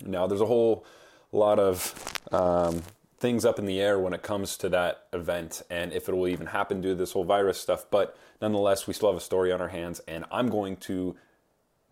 Now, 0.04 0.26
there's 0.26 0.40
a 0.40 0.46
whole 0.46 0.84
lot 1.32 1.58
of 1.58 2.20
um, 2.32 2.82
things 3.18 3.44
up 3.44 3.58
in 3.58 3.66
the 3.66 3.80
air 3.80 3.98
when 3.98 4.12
it 4.12 4.22
comes 4.22 4.56
to 4.58 4.68
that 4.70 5.06
event 5.12 5.62
and 5.70 5.92
if 5.92 6.08
it 6.08 6.14
will 6.14 6.28
even 6.28 6.46
happen 6.46 6.80
due 6.80 6.90
to 6.90 6.94
this 6.94 7.12
whole 7.12 7.24
virus 7.24 7.60
stuff. 7.60 7.86
But 7.90 8.16
nonetheless, 8.42 8.86
we 8.86 8.94
still 8.94 9.10
have 9.10 9.16
a 9.16 9.24
story 9.24 9.52
on 9.52 9.60
our 9.60 9.68
hands, 9.68 10.00
and 10.08 10.24
I'm 10.30 10.48
going 10.48 10.76
to 10.78 11.16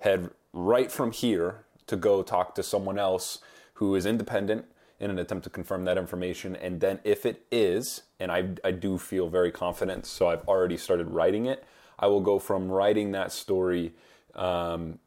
head 0.01 0.31
right 0.53 0.91
from 0.91 1.13
here 1.13 1.65
to 1.87 1.97
go 1.97 2.23
talk 2.23 2.55
to 2.57 2.63
someone 2.63 2.99
else 2.99 3.39
who 3.75 3.95
is 3.95 4.07
independent 4.07 4.67
in 5.01 5.11
an 5.11 5.19
attempt 5.19 5.45
to 5.45 5.51
confirm 5.51 5.85
that 5.85 5.97
information. 5.97 6.57
And 6.57 6.81
then, 6.81 6.99
if 7.05 7.25
it 7.25 7.45
is, 7.53 8.03
and 8.19 8.33
I, 8.33 8.51
I 8.65 8.73
do 8.73 8.99
feel 8.99 9.29
very 9.29 9.53
confident, 9.53 10.07
so 10.07 10.29
I've 10.29 10.47
already 10.49 10.77
started 10.77 11.11
writing 11.11 11.47
it, 11.47 11.65
I 11.99 12.07
will 12.07 12.21
go 12.21 12.39
from 12.39 12.71
writing 12.71 13.13
that 13.13 13.33
story. 13.33 13.93
Um, 14.35 14.99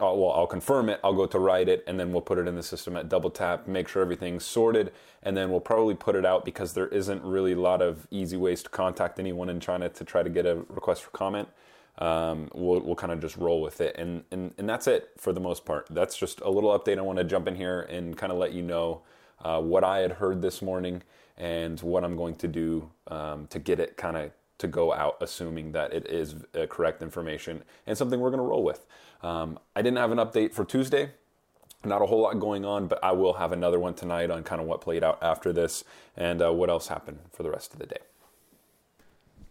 I'll, 0.00 0.18
well, 0.18 0.32
I'll 0.32 0.46
confirm 0.46 0.88
it. 0.88 1.00
I'll 1.04 1.14
go 1.14 1.26
to 1.26 1.38
write 1.38 1.68
it, 1.68 1.84
and 1.86 1.98
then 1.98 2.12
we'll 2.12 2.20
put 2.22 2.38
it 2.38 2.48
in 2.48 2.56
the 2.56 2.62
system 2.62 2.96
at 2.96 3.08
double 3.08 3.30
tap, 3.30 3.68
make 3.68 3.88
sure 3.88 4.02
everything's 4.02 4.44
sorted, 4.44 4.92
and 5.22 5.36
then 5.36 5.50
we'll 5.50 5.60
probably 5.60 5.94
put 5.94 6.16
it 6.16 6.26
out 6.26 6.44
because 6.44 6.72
there 6.72 6.88
isn't 6.88 7.22
really 7.22 7.52
a 7.52 7.60
lot 7.60 7.80
of 7.80 8.06
easy 8.10 8.36
ways 8.36 8.62
to 8.64 8.68
contact 8.70 9.18
anyone 9.18 9.48
in 9.48 9.60
China 9.60 9.88
to 9.88 10.04
try 10.04 10.22
to 10.22 10.30
get 10.30 10.46
a 10.46 10.56
request 10.68 11.04
for 11.04 11.10
comment. 11.10 11.48
Um, 11.98 12.48
we'll, 12.52 12.80
we'll 12.80 12.96
kind 12.96 13.12
of 13.12 13.20
just 13.20 13.36
roll 13.36 13.62
with 13.62 13.80
it, 13.80 13.94
and, 13.96 14.24
and 14.32 14.52
and 14.58 14.68
that's 14.68 14.88
it 14.88 15.10
for 15.16 15.32
the 15.32 15.38
most 15.38 15.64
part. 15.64 15.86
That's 15.90 16.16
just 16.16 16.40
a 16.40 16.50
little 16.50 16.76
update. 16.76 16.98
I 16.98 17.02
want 17.02 17.18
to 17.18 17.24
jump 17.24 17.46
in 17.46 17.54
here 17.54 17.82
and 17.82 18.16
kind 18.16 18.32
of 18.32 18.38
let 18.38 18.52
you 18.52 18.62
know 18.62 19.02
uh, 19.44 19.60
what 19.60 19.84
I 19.84 19.98
had 19.98 20.12
heard 20.12 20.42
this 20.42 20.60
morning 20.60 21.04
and 21.36 21.80
what 21.80 22.02
I'm 22.04 22.16
going 22.16 22.34
to 22.36 22.48
do 22.48 22.90
um, 23.08 23.46
to 23.48 23.60
get 23.60 23.78
it 23.78 23.96
kind 23.96 24.16
of 24.16 24.32
to 24.58 24.66
go 24.66 24.92
out 24.92 25.16
assuming 25.20 25.72
that 25.72 25.92
it 25.92 26.06
is 26.06 26.36
uh, 26.54 26.66
correct 26.66 27.02
information 27.02 27.62
and 27.86 27.98
something 27.98 28.20
we're 28.20 28.30
going 28.30 28.38
to 28.38 28.46
roll 28.46 28.64
with. 28.64 28.86
Um, 29.22 29.58
I 29.74 29.82
didn't 29.82 29.98
have 29.98 30.12
an 30.12 30.18
update 30.18 30.52
for 30.52 30.64
Tuesday. 30.64 31.10
Not 31.84 32.00
a 32.00 32.06
whole 32.06 32.22
lot 32.22 32.38
going 32.38 32.64
on, 32.64 32.86
but 32.86 33.02
I 33.02 33.12
will 33.12 33.34
have 33.34 33.52
another 33.52 33.78
one 33.78 33.94
tonight 33.94 34.30
on 34.30 34.42
kind 34.42 34.60
of 34.60 34.66
what 34.66 34.80
played 34.80 35.04
out 35.04 35.18
after 35.22 35.52
this 35.52 35.84
and 36.16 36.40
uh, 36.40 36.52
what 36.52 36.70
else 36.70 36.88
happened 36.88 37.18
for 37.32 37.42
the 37.42 37.50
rest 37.50 37.72
of 37.72 37.78
the 37.78 37.86
day. 37.86 37.98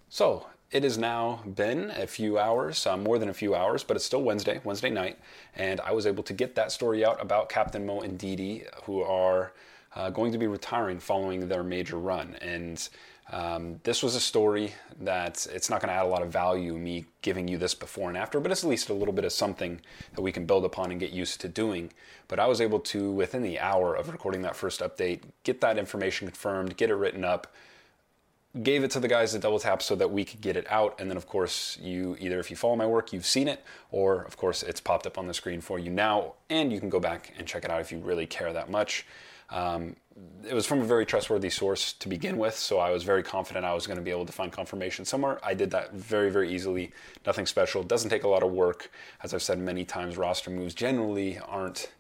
So, 0.09 0.47
it 0.73 0.81
has 0.81 0.97
now 0.97 1.43
been 1.45 1.91
a 1.91 2.07
few 2.07 2.39
hours, 2.39 2.87
uh, 2.87 2.97
more 2.97 3.19
than 3.19 3.29
a 3.29 3.33
few 3.33 3.53
hours, 3.53 3.83
but 3.83 3.95
it's 3.95 4.05
still 4.05 4.23
Wednesday, 4.23 4.59
Wednesday 4.63 4.89
night, 4.89 5.19
and 5.55 5.79
I 5.81 5.91
was 5.91 6.07
able 6.07 6.23
to 6.23 6.33
get 6.33 6.55
that 6.55 6.71
story 6.71 7.05
out 7.05 7.21
about 7.21 7.47
Captain 7.47 7.85
Mo 7.85 8.01
and 8.01 8.17
Didi, 8.17 8.63
who 8.85 9.03
are 9.03 9.53
uh, 9.95 10.09
going 10.09 10.31
to 10.31 10.37
be 10.37 10.47
retiring 10.47 10.99
following 10.99 11.47
their 11.47 11.63
major 11.63 11.97
run. 11.97 12.35
And 12.41 12.87
um, 13.31 13.79
this 13.83 14.03
was 14.03 14.15
a 14.15 14.19
story 14.19 14.73
that 15.01 15.47
it's 15.53 15.69
not 15.69 15.81
going 15.81 15.89
to 15.89 15.95
add 15.95 16.05
a 16.05 16.09
lot 16.09 16.21
of 16.21 16.31
value, 16.31 16.77
me 16.77 17.05
giving 17.21 17.47
you 17.47 17.57
this 17.57 17.73
before 17.73 18.09
and 18.09 18.17
after, 18.17 18.39
but 18.39 18.51
it's 18.51 18.63
at 18.63 18.69
least 18.69 18.89
a 18.89 18.93
little 18.93 19.13
bit 19.13 19.23
of 19.23 19.31
something 19.31 19.79
that 20.15 20.21
we 20.21 20.31
can 20.31 20.45
build 20.45 20.65
upon 20.65 20.91
and 20.91 20.99
get 20.99 21.11
used 21.11 21.39
to 21.41 21.47
doing. 21.47 21.91
But 22.27 22.39
I 22.39 22.47
was 22.47 22.59
able 22.59 22.79
to, 22.79 23.11
within 23.11 23.41
the 23.41 23.59
hour 23.59 23.95
of 23.95 24.09
recording 24.09 24.41
that 24.41 24.55
first 24.55 24.81
update, 24.81 25.21
get 25.43 25.61
that 25.61 25.77
information 25.77 26.27
confirmed, 26.27 26.75
get 26.75 26.89
it 26.89 26.95
written 26.95 27.23
up, 27.23 27.53
gave 28.61 28.83
it 28.83 28.91
to 28.91 28.99
the 28.99 29.07
guys 29.07 29.33
at 29.33 29.41
Double 29.41 29.59
Tap 29.59 29.81
so 29.81 29.95
that 29.95 30.11
we 30.11 30.25
could 30.25 30.41
get 30.41 30.55
it 30.55 30.67
out. 30.69 30.99
And 30.99 31.09
then, 31.09 31.17
of 31.17 31.27
course, 31.27 31.77
you 31.81 32.17
either 32.19 32.39
if 32.39 32.51
you 32.51 32.57
follow 32.57 32.75
my 32.75 32.85
work, 32.85 33.13
you've 33.13 33.25
seen 33.25 33.47
it, 33.47 33.63
or 33.89 34.21
of 34.23 34.37
course, 34.37 34.61
it's 34.63 34.81
popped 34.81 35.07
up 35.07 35.17
on 35.17 35.27
the 35.27 35.33
screen 35.33 35.61
for 35.61 35.79
you 35.79 35.89
now, 35.89 36.33
and 36.49 36.71
you 36.71 36.79
can 36.79 36.89
go 36.89 36.99
back 36.99 37.33
and 37.37 37.47
check 37.47 37.63
it 37.63 37.71
out 37.71 37.81
if 37.81 37.91
you 37.91 37.99
really 37.99 38.27
care 38.27 38.53
that 38.53 38.69
much. 38.69 39.05
Um, 39.53 39.95
it 40.47 40.53
was 40.53 40.65
from 40.65 40.81
a 40.81 40.83
very 40.83 41.05
trustworthy 41.05 41.49
source 41.49 41.93
to 41.93 42.09
begin 42.09 42.37
with, 42.37 42.57
so 42.57 42.79
I 42.79 42.89
was 42.89 43.03
very 43.03 43.23
confident 43.23 43.65
I 43.65 43.73
was 43.73 43.87
going 43.87 43.97
to 43.97 44.03
be 44.03 44.11
able 44.11 44.25
to 44.25 44.33
find 44.33 44.51
confirmation 44.51 45.05
somewhere. 45.05 45.39
I 45.43 45.53
did 45.53 45.71
that 45.71 45.93
very, 45.93 46.29
very 46.29 46.53
easily. 46.53 46.91
Nothing 47.25 47.45
special. 47.45 47.83
Doesn't 47.83 48.09
take 48.09 48.23
a 48.23 48.27
lot 48.27 48.43
of 48.43 48.51
work. 48.51 48.91
As 49.21 49.33
I've 49.33 49.43
said 49.43 49.59
many 49.59 49.85
times, 49.85 50.17
roster 50.17 50.49
moves 50.49 50.73
generally 50.73 51.39
aren't. 51.39 51.91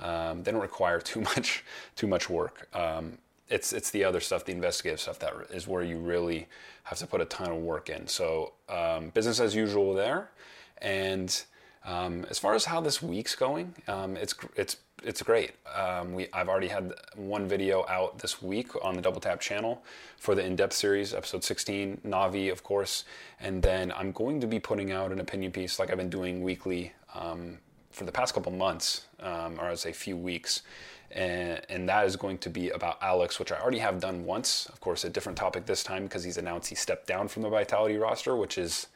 Um, 0.00 0.42
they 0.42 0.52
don't 0.52 0.60
require 0.60 1.00
too 1.00 1.20
much 1.36 1.64
too 1.96 2.06
much 2.06 2.30
work. 2.30 2.68
Um, 2.74 3.18
it's 3.48 3.72
it's 3.72 3.90
the 3.90 4.04
other 4.04 4.20
stuff, 4.20 4.44
the 4.44 4.52
investigative 4.52 5.00
stuff, 5.00 5.18
that 5.18 5.34
is 5.50 5.66
where 5.68 5.82
you 5.82 5.98
really 5.98 6.46
have 6.84 6.98
to 6.98 7.06
put 7.06 7.20
a 7.20 7.26
ton 7.26 7.50
of 7.50 7.58
work 7.58 7.90
in. 7.90 8.06
So 8.06 8.54
um, 8.68 9.10
business 9.10 9.40
as 9.40 9.54
usual 9.54 9.94
there, 9.94 10.30
and 10.78 11.42
um, 11.84 12.24
as 12.30 12.38
far 12.38 12.54
as 12.54 12.64
how 12.64 12.80
this 12.80 13.02
week's 13.02 13.34
going, 13.34 13.74
um, 13.88 14.16
it's 14.16 14.34
it's 14.56 14.78
it's 15.02 15.22
great. 15.22 15.52
Um, 15.74 16.14
we 16.14 16.28
I've 16.32 16.48
already 16.48 16.68
had 16.68 16.94
one 17.14 17.46
video 17.46 17.84
out 17.88 18.18
this 18.18 18.42
week 18.42 18.70
on 18.82 18.94
the 18.94 19.02
Double 19.02 19.20
Tap 19.20 19.38
channel 19.40 19.82
for 20.16 20.34
the 20.34 20.44
in-depth 20.44 20.72
series, 20.72 21.12
episode 21.12 21.44
16, 21.44 22.00
Navi, 22.06 22.50
of 22.50 22.62
course, 22.62 23.04
and 23.38 23.62
then 23.62 23.92
I'm 23.92 24.12
going 24.12 24.40
to 24.40 24.46
be 24.46 24.58
putting 24.58 24.92
out 24.92 25.12
an 25.12 25.20
opinion 25.20 25.52
piece 25.52 25.78
like 25.78 25.90
I've 25.90 25.98
been 25.98 26.08
doing 26.08 26.42
weekly 26.42 26.92
um, 27.14 27.58
for 27.90 28.04
the 28.04 28.12
past 28.12 28.32
couple 28.32 28.52
months, 28.52 29.04
um, 29.20 29.60
or 29.60 29.64
I'd 29.64 29.78
say 29.78 29.92
few 29.92 30.16
weeks. 30.16 30.62
And, 31.10 31.60
and, 31.68 31.88
that 31.88 32.06
is 32.06 32.16
going 32.16 32.38
to 32.38 32.50
be 32.50 32.70
about 32.70 32.98
Alex, 33.00 33.38
which 33.38 33.52
I 33.52 33.60
already 33.60 33.78
have 33.78 34.00
done 34.00 34.24
once. 34.24 34.66
Of 34.66 34.80
course, 34.80 35.04
a 35.04 35.10
different 35.10 35.38
topic 35.38 35.64
this 35.64 35.84
time 35.84 36.04
because 36.04 36.24
he's 36.24 36.38
announced 36.38 36.70
he 36.70 36.74
stepped 36.74 37.06
down 37.06 37.28
from 37.28 37.42
the 37.42 37.48
Vitality 37.48 37.96
roster, 37.98 38.34
which 38.34 38.58
is 38.58 38.88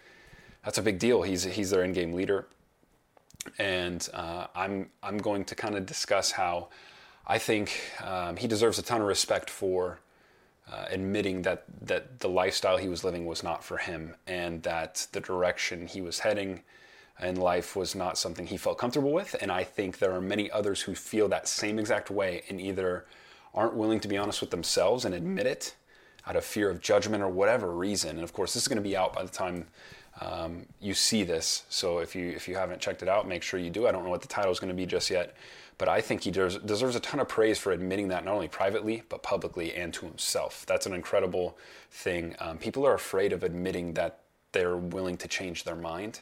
that's 0.65 0.79
a 0.79 0.83
big 0.83 0.99
deal. 0.99 1.23
He's 1.23 1.45
he's 1.45 1.71
their 1.71 1.85
in-game 1.85 2.15
leader 2.15 2.47
and 3.59 4.09
uh, 4.13 4.47
I'm 4.55 4.91
I'm 5.03 5.19
going 5.19 5.45
to 5.47 5.55
kind 5.55 5.77
of 5.77 5.87
discuss 5.87 6.33
how 6.33 6.69
I 7.27 7.39
think 7.39 7.79
um, 8.03 8.37
he 8.37 8.47
deserves 8.47 8.79
a 8.79 8.83
ton 8.83 9.01
of 9.01 9.07
respect 9.07 9.51
for 9.51 10.01
uh, 10.71 10.87
admitting 10.91 11.43
that 11.43 11.65
that 11.83 12.21
the 12.21 12.29
lifestyle 12.29 12.77
he 12.77 12.89
was 12.89 13.05
living 13.05 13.27
was 13.27 13.43
not 13.43 13.65
for 13.65 13.79
him, 13.79 14.15
and 14.27 14.63
that 14.63 15.07
the 15.13 15.21
direction 15.21 15.87
he 15.87 16.01
was 16.01 16.21
heading 16.21 16.63
in 17.21 17.37
life 17.37 17.75
was 17.75 17.95
not 17.95 18.17
something 18.17 18.47
he 18.47 18.57
felt 18.57 18.79
comfortable 18.79 19.13
with. 19.13 19.35
And 19.41 19.51
I 19.51 19.65
think 19.65 19.99
there 19.99 20.13
are 20.13 20.21
many 20.21 20.51
others 20.51 20.83
who 20.83 20.95
feel 20.95 21.29
that 21.29 21.49
same 21.49 21.79
exact 21.79 22.11
way 22.11 22.43
and 22.49 22.61
either 22.61 23.07
aren't 23.55 23.75
willing 23.75 23.99
to 24.01 24.09
be 24.09 24.17
honest 24.17 24.41
with 24.41 24.51
themselves 24.51 25.05
and 25.05 25.15
admit 25.15 25.47
it 25.47 25.75
out 26.27 26.37
of 26.37 26.45
fear 26.45 26.71
of 26.71 26.81
judgment 26.81 27.23
or 27.23 27.29
whatever 27.29 27.73
reason. 27.73 28.11
And 28.11 28.23
of 28.23 28.33
course, 28.33 28.55
this 28.55 28.63
is 28.63 28.69
going 28.69 28.77
to 28.77 28.89
be 28.89 28.97
out 28.97 29.15
by 29.15 29.25
the 29.25 29.31
time 29.31 29.67
um, 30.21 30.67
you 30.81 30.95
see 30.95 31.23
this. 31.23 31.65
So 31.69 31.99
if 31.99 32.15
you 32.15 32.29
if 32.29 32.49
you 32.49 32.57
haven't 32.57 32.81
checked 32.81 33.03
it 33.03 33.09
out, 33.09 33.29
make 33.29 33.43
sure 33.43 33.61
you 33.61 33.71
do. 33.71 33.87
I 33.87 33.93
don't 33.93 34.05
know 34.05 34.11
what 34.11 34.23
the 34.23 34.29
title 34.29 34.51
is 34.51 34.59
going 34.59 34.69
to 34.69 34.75
be 34.75 34.87
just 34.87 35.11
yet, 35.11 35.37
but 35.79 35.89
I 35.89 36.01
think 36.01 36.23
he 36.23 36.31
deserves, 36.31 36.59
deserves 36.59 36.97
a 36.97 37.01
ton 37.01 37.21
of 37.21 37.29
praise 37.29 37.59
for 37.59 37.73
admitting 37.73 38.09
that 38.09 38.25
not 38.25 38.35
only 38.35 38.49
privately 38.49 39.03
but 39.09 39.23
publicly 39.23 39.75
and 39.75 39.93
to 39.95 40.07
himself. 40.07 40.65
That's 40.67 40.87
an 40.87 40.93
incredible 40.93 41.57
thing. 41.91 42.35
Um, 42.41 42.59
people 42.59 42.87
are 42.87 42.95
afraid 42.95 43.33
of 43.33 43.43
admitting 43.45 43.95
that 43.95 44.21
they're 44.53 44.77
willing 44.77 45.17
to 45.19 45.29
change 45.29 45.65
their 45.65 45.77
mind. 45.77 46.21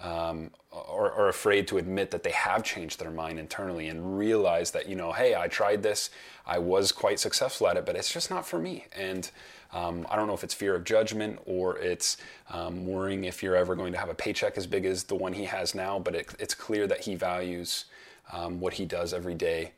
Um, 0.00 0.50
or, 0.70 1.10
or, 1.10 1.28
afraid 1.28 1.66
to 1.68 1.78
admit 1.78 2.12
that 2.12 2.22
they 2.22 2.30
have 2.30 2.62
changed 2.62 3.00
their 3.00 3.10
mind 3.10 3.40
internally 3.40 3.88
and 3.88 4.16
realize 4.16 4.70
that 4.70 4.88
you 4.88 4.94
know 4.94 5.10
hey 5.10 5.34
i 5.34 5.48
tried 5.48 5.82
this. 5.82 6.10
I 6.46 6.58
was 6.58 6.92
quite 6.92 7.18
successful 7.18 7.66
at 7.66 7.76
it 7.76 7.84
but 7.84 7.96
it's 7.96 8.12
just 8.12 8.30
not 8.30 8.46
for 8.46 8.60
me. 8.60 8.86
And 8.96 9.28
um, 9.72 10.06
I 10.08 10.14
don't 10.14 10.28
know 10.28 10.34
if 10.34 10.44
it's 10.44 10.54
fear 10.54 10.74
of 10.76 10.84
judgment 10.84 11.40
or 11.46 11.78
it's 11.78 12.16
um, 12.50 12.86
worrying 12.86 13.24
if 13.24 13.42
you're 13.42 13.56
ever 13.56 13.74
going 13.74 13.92
to 13.92 13.98
have 13.98 14.08
a 14.08 14.14
paycheck 14.14 14.56
as 14.56 14.66
big 14.66 14.84
as 14.84 15.04
the 15.04 15.16
one 15.16 15.32
he 15.32 15.44
has 15.44 15.74
now, 15.74 15.98
but 15.98 16.14
it, 16.14 16.34
it's 16.38 16.54
clear 16.54 16.86
that 16.86 17.00
he 17.00 17.16
values 17.16 17.86
um, 18.32 18.60
what 18.60 18.74
he 18.74 18.84
does 18.84 19.12
every 19.12 19.34
day 19.34 19.72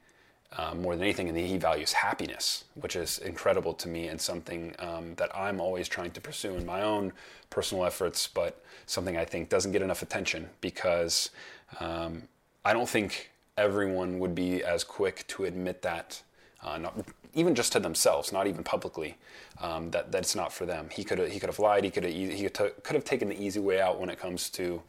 um, 0.57 0.83
more 0.83 0.95
than 0.95 1.04
anything, 1.04 1.28
and 1.28 1.38
he 1.38 1.57
values 1.59 1.92
happiness, 1.92 2.64
which 2.75 2.97
is 2.97 3.19
incredible 3.19 3.73
to 3.75 3.88
me 3.88 4.09
and 4.09 4.21
something 4.21 4.75
um, 4.78 5.14
that 5.14 5.35
I'm 5.35 5.61
always 5.61 5.88
trying 5.88 6.11
to 6.12 6.21
pursue 6.21 6.57
in 6.57 6.66
my 6.66 6.83
own 6.83 7.12
personal 7.50 7.85
efforts, 7.85 8.26
but 8.26 8.62
something 8.87 9.16
I 9.16 9.25
think 9.25 9.49
doesn't 9.49 9.73
get 9.73 9.83
enough 9.83 10.02
attention 10.02 10.49
because 10.61 11.30
um, 11.78 12.25
I 12.64 12.73
don't 12.73 12.88
think 12.88 13.30
everyone 13.57 14.19
would 14.19 14.35
be 14.35 14.64
as 14.64 14.83
quick 14.83 15.26
to 15.28 15.45
admit 15.45 15.83
that. 15.83 16.23
Uh, 16.62 16.78
not, 16.78 16.95
even 17.35 17.54
just 17.54 17.73
to 17.73 17.80
themselves, 17.80 18.33
not 18.33 18.47
even 18.47 18.64
publicly, 18.64 19.16
um, 19.61 19.90
that, 19.92 20.11
that 20.12 20.19
it's 20.19 20.35
not 20.35 20.52
for 20.52 20.66
them. 20.66 20.88
He 20.90 21.04
could 21.04 21.19
he 21.30 21.38
could 21.38 21.49
have 21.49 21.59
lied. 21.59 21.85
He 21.85 21.90
could 21.90 22.04
he 22.04 22.49
could 22.49 22.97
have 22.97 23.04
taken 23.04 23.28
the 23.28 23.40
easy 23.40 23.61
way 23.61 23.80
out 23.80 24.00
when 24.00 24.11
it 24.11 24.19
comes 24.19 24.50
to 24.50 24.83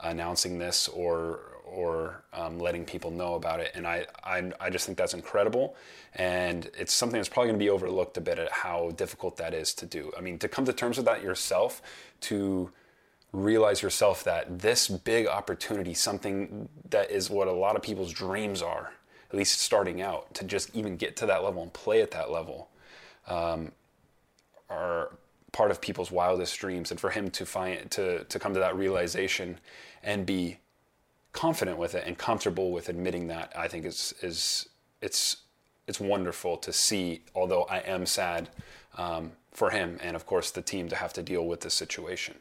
announcing 0.00 0.58
this 0.58 0.88
or 0.88 1.40
or 1.66 2.22
um, 2.32 2.58
letting 2.58 2.84
people 2.84 3.10
know 3.10 3.34
about 3.34 3.60
it. 3.60 3.72
And 3.74 3.86
I, 3.86 4.06
I, 4.24 4.50
I 4.60 4.70
just 4.70 4.86
think 4.86 4.96
that's 4.96 5.14
incredible. 5.14 5.76
And 6.14 6.70
it's 6.78 6.92
something 6.92 7.18
that's 7.18 7.28
probably 7.28 7.48
going 7.48 7.58
to 7.58 7.64
be 7.64 7.70
overlooked 7.70 8.16
a 8.16 8.20
bit 8.20 8.38
at 8.38 8.50
how 8.50 8.92
difficult 8.92 9.36
that 9.38 9.52
is 9.52 9.74
to 9.74 9.86
do. 9.86 10.12
I 10.16 10.20
mean, 10.20 10.38
to 10.38 10.48
come 10.48 10.64
to 10.64 10.72
terms 10.72 10.96
with 10.96 11.06
that 11.06 11.22
yourself, 11.22 11.82
to 12.22 12.70
realize 13.32 13.82
yourself 13.82 14.24
that 14.24 14.60
this 14.60 14.88
big 14.88 15.26
opportunity, 15.26 15.92
something 15.92 16.68
that 16.90 17.10
is 17.10 17.28
what 17.28 17.48
a 17.48 17.52
lot 17.52 17.76
of 17.76 17.82
people's 17.82 18.12
dreams 18.12 18.62
are, 18.62 18.92
at 19.28 19.36
least 19.36 19.60
starting 19.60 20.00
out, 20.00 20.32
to 20.34 20.44
just 20.44 20.74
even 20.74 20.96
get 20.96 21.16
to 21.16 21.26
that 21.26 21.42
level 21.42 21.62
and 21.62 21.72
play 21.72 22.00
at 22.00 22.12
that 22.12 22.30
level, 22.30 22.68
um, 23.26 23.72
are 24.70 25.10
part 25.52 25.70
of 25.70 25.80
people's 25.80 26.12
wildest 26.12 26.56
dreams. 26.58 26.90
And 26.90 27.00
for 27.00 27.10
him 27.10 27.30
to 27.30 27.44
find 27.44 27.90
to 27.90 28.24
to 28.24 28.38
come 28.38 28.54
to 28.54 28.60
that 28.60 28.76
realization 28.76 29.58
and 30.02 30.24
be 30.24 30.58
confident 31.36 31.76
with 31.76 31.94
it 31.94 32.04
and 32.06 32.16
comfortable 32.16 32.72
with 32.72 32.88
admitting 32.88 33.28
that, 33.28 33.52
I 33.56 33.68
think 33.68 33.84
is 33.84 34.14
is 34.22 34.68
it's 35.00 35.36
it's 35.86 36.00
wonderful 36.00 36.56
to 36.56 36.72
see. 36.72 37.20
Although 37.34 37.64
I 37.64 37.78
am 37.78 38.06
sad 38.06 38.48
um, 38.96 39.32
for 39.52 39.70
him 39.70 39.98
and 40.02 40.16
of 40.16 40.26
course 40.26 40.50
the 40.50 40.62
team 40.62 40.88
to 40.88 40.96
have 40.96 41.12
to 41.12 41.22
deal 41.22 41.46
with 41.46 41.60
this 41.60 41.74
situation. 41.74 42.34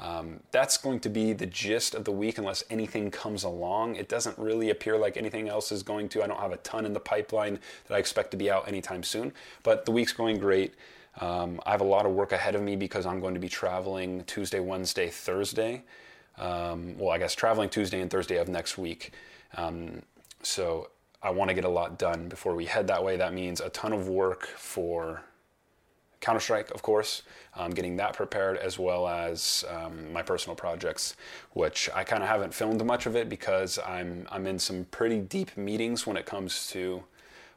Um, 0.00 0.40
that's 0.50 0.76
going 0.76 0.98
to 1.00 1.08
be 1.08 1.32
the 1.32 1.46
gist 1.46 1.94
of 1.94 2.04
the 2.04 2.10
week 2.10 2.38
unless 2.38 2.64
anything 2.68 3.12
comes 3.12 3.44
along. 3.44 3.94
It 3.94 4.08
doesn't 4.08 4.36
really 4.36 4.70
appear 4.70 4.98
like 4.98 5.16
anything 5.16 5.48
else 5.48 5.70
is 5.70 5.84
going 5.84 6.08
to. 6.10 6.22
I 6.22 6.26
don't 6.26 6.40
have 6.40 6.50
a 6.50 6.56
ton 6.58 6.84
in 6.84 6.92
the 6.92 7.00
pipeline 7.00 7.60
that 7.86 7.94
I 7.94 7.98
expect 7.98 8.32
to 8.32 8.36
be 8.36 8.50
out 8.50 8.66
anytime 8.66 9.04
soon, 9.04 9.32
but 9.62 9.84
the 9.84 9.92
week's 9.92 10.12
going 10.12 10.38
great. 10.38 10.74
Um, 11.20 11.60
I 11.64 11.70
have 11.70 11.80
a 11.80 11.84
lot 11.84 12.06
of 12.06 12.12
work 12.12 12.32
ahead 12.32 12.56
of 12.56 12.62
me 12.62 12.74
because 12.74 13.06
I'm 13.06 13.20
going 13.20 13.34
to 13.34 13.40
be 13.40 13.48
traveling 13.48 14.24
Tuesday, 14.24 14.58
Wednesday, 14.58 15.08
Thursday. 15.10 15.84
Um, 16.38 16.98
well, 16.98 17.10
I 17.10 17.18
guess 17.18 17.34
traveling 17.34 17.68
Tuesday 17.68 18.00
and 18.00 18.10
Thursday 18.10 18.36
of 18.38 18.48
next 18.48 18.76
week. 18.76 19.12
Um, 19.56 20.02
so 20.42 20.90
I 21.22 21.30
want 21.30 21.48
to 21.48 21.54
get 21.54 21.64
a 21.64 21.68
lot 21.68 21.98
done 21.98 22.28
before 22.28 22.54
we 22.54 22.66
head 22.66 22.86
that 22.88 23.02
way. 23.02 23.16
That 23.16 23.32
means 23.32 23.60
a 23.60 23.70
ton 23.70 23.92
of 23.92 24.08
work 24.08 24.46
for 24.46 25.22
Counter 26.24 26.40
Strike, 26.40 26.70
of 26.70 26.80
course, 26.80 27.22
um, 27.54 27.72
getting 27.72 27.96
that 27.96 28.14
prepared, 28.14 28.56
as 28.56 28.78
well 28.78 29.06
as 29.06 29.62
um, 29.68 30.10
my 30.10 30.22
personal 30.22 30.56
projects, 30.56 31.16
which 31.52 31.90
I 31.94 32.02
kind 32.02 32.22
of 32.22 32.30
haven't 32.30 32.54
filmed 32.54 32.82
much 32.82 33.04
of 33.04 33.14
it 33.14 33.28
because 33.28 33.78
I'm 33.86 34.26
I'm 34.32 34.46
in 34.46 34.58
some 34.58 34.86
pretty 34.90 35.20
deep 35.20 35.54
meetings 35.56 36.06
when 36.06 36.16
it 36.16 36.24
comes 36.24 36.66
to 36.68 37.04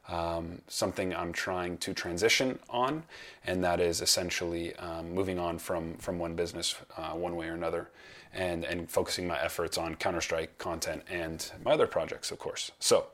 um, 0.10 0.62
something 0.68 1.16
I'm 1.16 1.32
trying 1.32 1.78
to 1.78 1.94
transition 1.94 2.60
on, 2.70 3.04
and 3.46 3.64
that 3.64 3.80
is 3.80 4.02
essentially 4.02 4.76
um, 4.76 5.14
moving 5.14 5.40
on 5.40 5.60
from 5.60 5.96
from 5.96 6.20
one 6.20 6.36
business 6.36 6.76
uh, 6.98 7.12
one 7.12 7.38
way 7.38 7.48
or 7.48 7.54
another, 7.54 7.90
and 8.34 8.64
and 8.66 8.90
focusing 8.90 9.28
my 9.28 9.40
efforts 9.42 9.78
on 9.78 9.96
Counter 9.96 10.22
Strike 10.22 10.58
content 10.58 11.04
and 11.10 11.52
my 11.64 11.72
other 11.72 11.88
projects, 11.88 12.32
of 12.32 12.40
course. 12.40 12.72
So. 12.80 13.08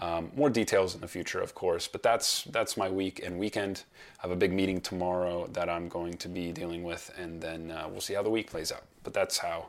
Um, 0.00 0.32
more 0.34 0.48
details 0.48 0.94
in 0.94 1.02
the 1.02 1.06
future, 1.06 1.38
of 1.38 1.54
course, 1.54 1.86
but 1.86 2.02
that's 2.02 2.44
that's 2.44 2.78
my 2.78 2.88
week 2.88 3.20
and 3.24 3.38
weekend. 3.38 3.84
I 4.18 4.22
have 4.22 4.30
a 4.30 4.36
big 4.36 4.50
meeting 4.50 4.80
tomorrow 4.80 5.46
that 5.52 5.68
I'm 5.68 5.86
going 5.86 6.16
to 6.16 6.28
be 6.28 6.50
dealing 6.50 6.82
with, 6.82 7.12
and 7.18 7.42
then 7.42 7.70
uh, 7.70 7.88
we'll 7.90 8.00
see 8.00 8.14
how 8.14 8.22
the 8.22 8.30
week 8.30 8.50
plays 8.50 8.72
out. 8.72 8.84
But 9.04 9.12
that's 9.12 9.36
how 9.38 9.66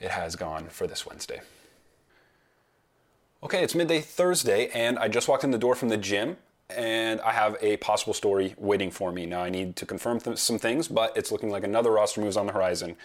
it 0.00 0.10
has 0.10 0.36
gone 0.36 0.68
for 0.68 0.86
this 0.86 1.04
Wednesday. 1.06 1.42
Okay, 3.42 3.62
it's 3.62 3.74
midday 3.74 4.00
Thursday, 4.00 4.68
and 4.68 4.98
I 4.98 5.06
just 5.08 5.28
walked 5.28 5.44
in 5.44 5.50
the 5.50 5.58
door 5.58 5.74
from 5.74 5.90
the 5.90 5.98
gym. 5.98 6.38
and 6.76 7.20
I 7.20 7.32
have 7.32 7.56
a 7.60 7.76
possible 7.78 8.14
story 8.14 8.54
waiting 8.58 8.90
for 8.90 9.12
me. 9.12 9.26
Now 9.26 9.42
I 9.42 9.50
need 9.50 9.76
to 9.76 9.86
confirm 9.86 10.20
th- 10.20 10.38
some 10.38 10.58
things, 10.58 10.88
but 10.88 11.16
it's 11.16 11.30
looking 11.32 11.50
like 11.50 11.64
another 11.64 11.90
roster 11.90 12.20
move 12.20 12.30
is 12.30 12.36
on 12.36 12.46
the 12.46 12.52
horizon. 12.52 12.96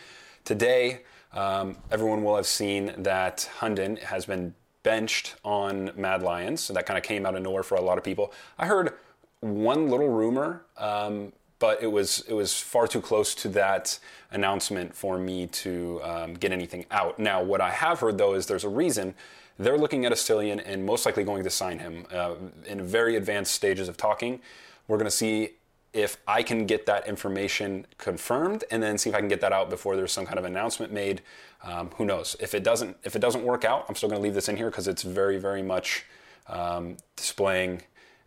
Today, 0.47 1.01
um, 1.33 1.75
everyone 1.91 2.23
will 2.23 2.37
have 2.37 2.47
seen 2.47 2.93
that 2.99 3.49
Hunden 3.57 3.97
has 3.97 4.25
been 4.25 4.55
benched 4.81 5.35
on 5.43 5.91
Mad 5.97 6.23
Lions. 6.23 6.61
So 6.61 6.71
that 6.71 6.85
kind 6.85 6.97
of 6.97 7.03
came 7.03 7.25
out 7.25 7.35
of 7.35 7.41
nowhere 7.41 7.63
for 7.63 7.75
a 7.75 7.81
lot 7.81 7.97
of 7.97 8.05
people. 8.05 8.31
I 8.57 8.65
heard 8.65 8.93
one 9.41 9.89
little 9.89 10.07
rumor, 10.07 10.63
um, 10.77 11.33
but 11.59 11.83
it 11.83 11.87
was 11.87 12.23
it 12.29 12.33
was 12.33 12.57
far 12.57 12.87
too 12.87 13.01
close 13.01 13.35
to 13.35 13.49
that 13.49 13.99
announcement 14.31 14.95
for 14.95 15.17
me 15.17 15.47
to 15.47 15.99
um, 16.01 16.33
get 16.35 16.53
anything 16.53 16.85
out. 16.91 17.19
Now, 17.19 17.43
what 17.43 17.59
I 17.59 17.71
have 17.71 17.99
heard 17.99 18.17
though 18.17 18.33
is 18.33 18.45
there's 18.45 18.63
a 18.63 18.69
reason 18.69 19.15
they're 19.59 19.77
looking 19.77 20.05
at 20.05 20.13
Acilion 20.13 20.63
and 20.65 20.85
most 20.85 21.05
likely 21.05 21.25
going 21.25 21.43
to 21.43 21.49
sign 21.49 21.79
him 21.79 22.05
uh, 22.09 22.35
in 22.65 22.87
very 22.87 23.17
advanced 23.17 23.53
stages 23.53 23.89
of 23.89 23.97
talking. 23.97 24.39
We're 24.87 24.97
going 24.97 25.11
to 25.11 25.17
see 25.17 25.56
if 25.93 26.17
I 26.27 26.43
can 26.43 26.65
get 26.65 26.85
that 26.85 27.07
information 27.07 27.87
confirmed 27.97 28.63
and 28.69 28.83
then 28.83 28.97
see 28.97 29.09
if 29.09 29.15
I 29.15 29.19
can 29.19 29.27
get 29.27 29.41
that 29.41 29.51
out 29.51 29.69
before 29.69 29.95
there's 29.95 30.11
some 30.11 30.25
kind 30.25 30.37
of 30.37 30.45
announcement 30.45 30.91
made. 30.91 31.21
Um, 31.63 31.89
who 31.95 32.05
knows? 32.05 32.35
If 32.39 32.53
it 32.53 32.63
doesn't, 32.63 32.97
if 33.03 33.15
it 33.15 33.19
doesn't 33.19 33.43
work 33.43 33.65
out, 33.65 33.85
I'm 33.89 33.95
still 33.95 34.09
going 34.09 34.19
to 34.19 34.23
leave 34.23 34.35
this 34.35 34.49
in 34.49 34.57
here 34.57 34.69
because 34.69 34.87
it's 34.87 35.03
very, 35.03 35.37
very 35.37 35.63
much 35.63 36.05
um, 36.47 36.97
displaying 37.15 37.81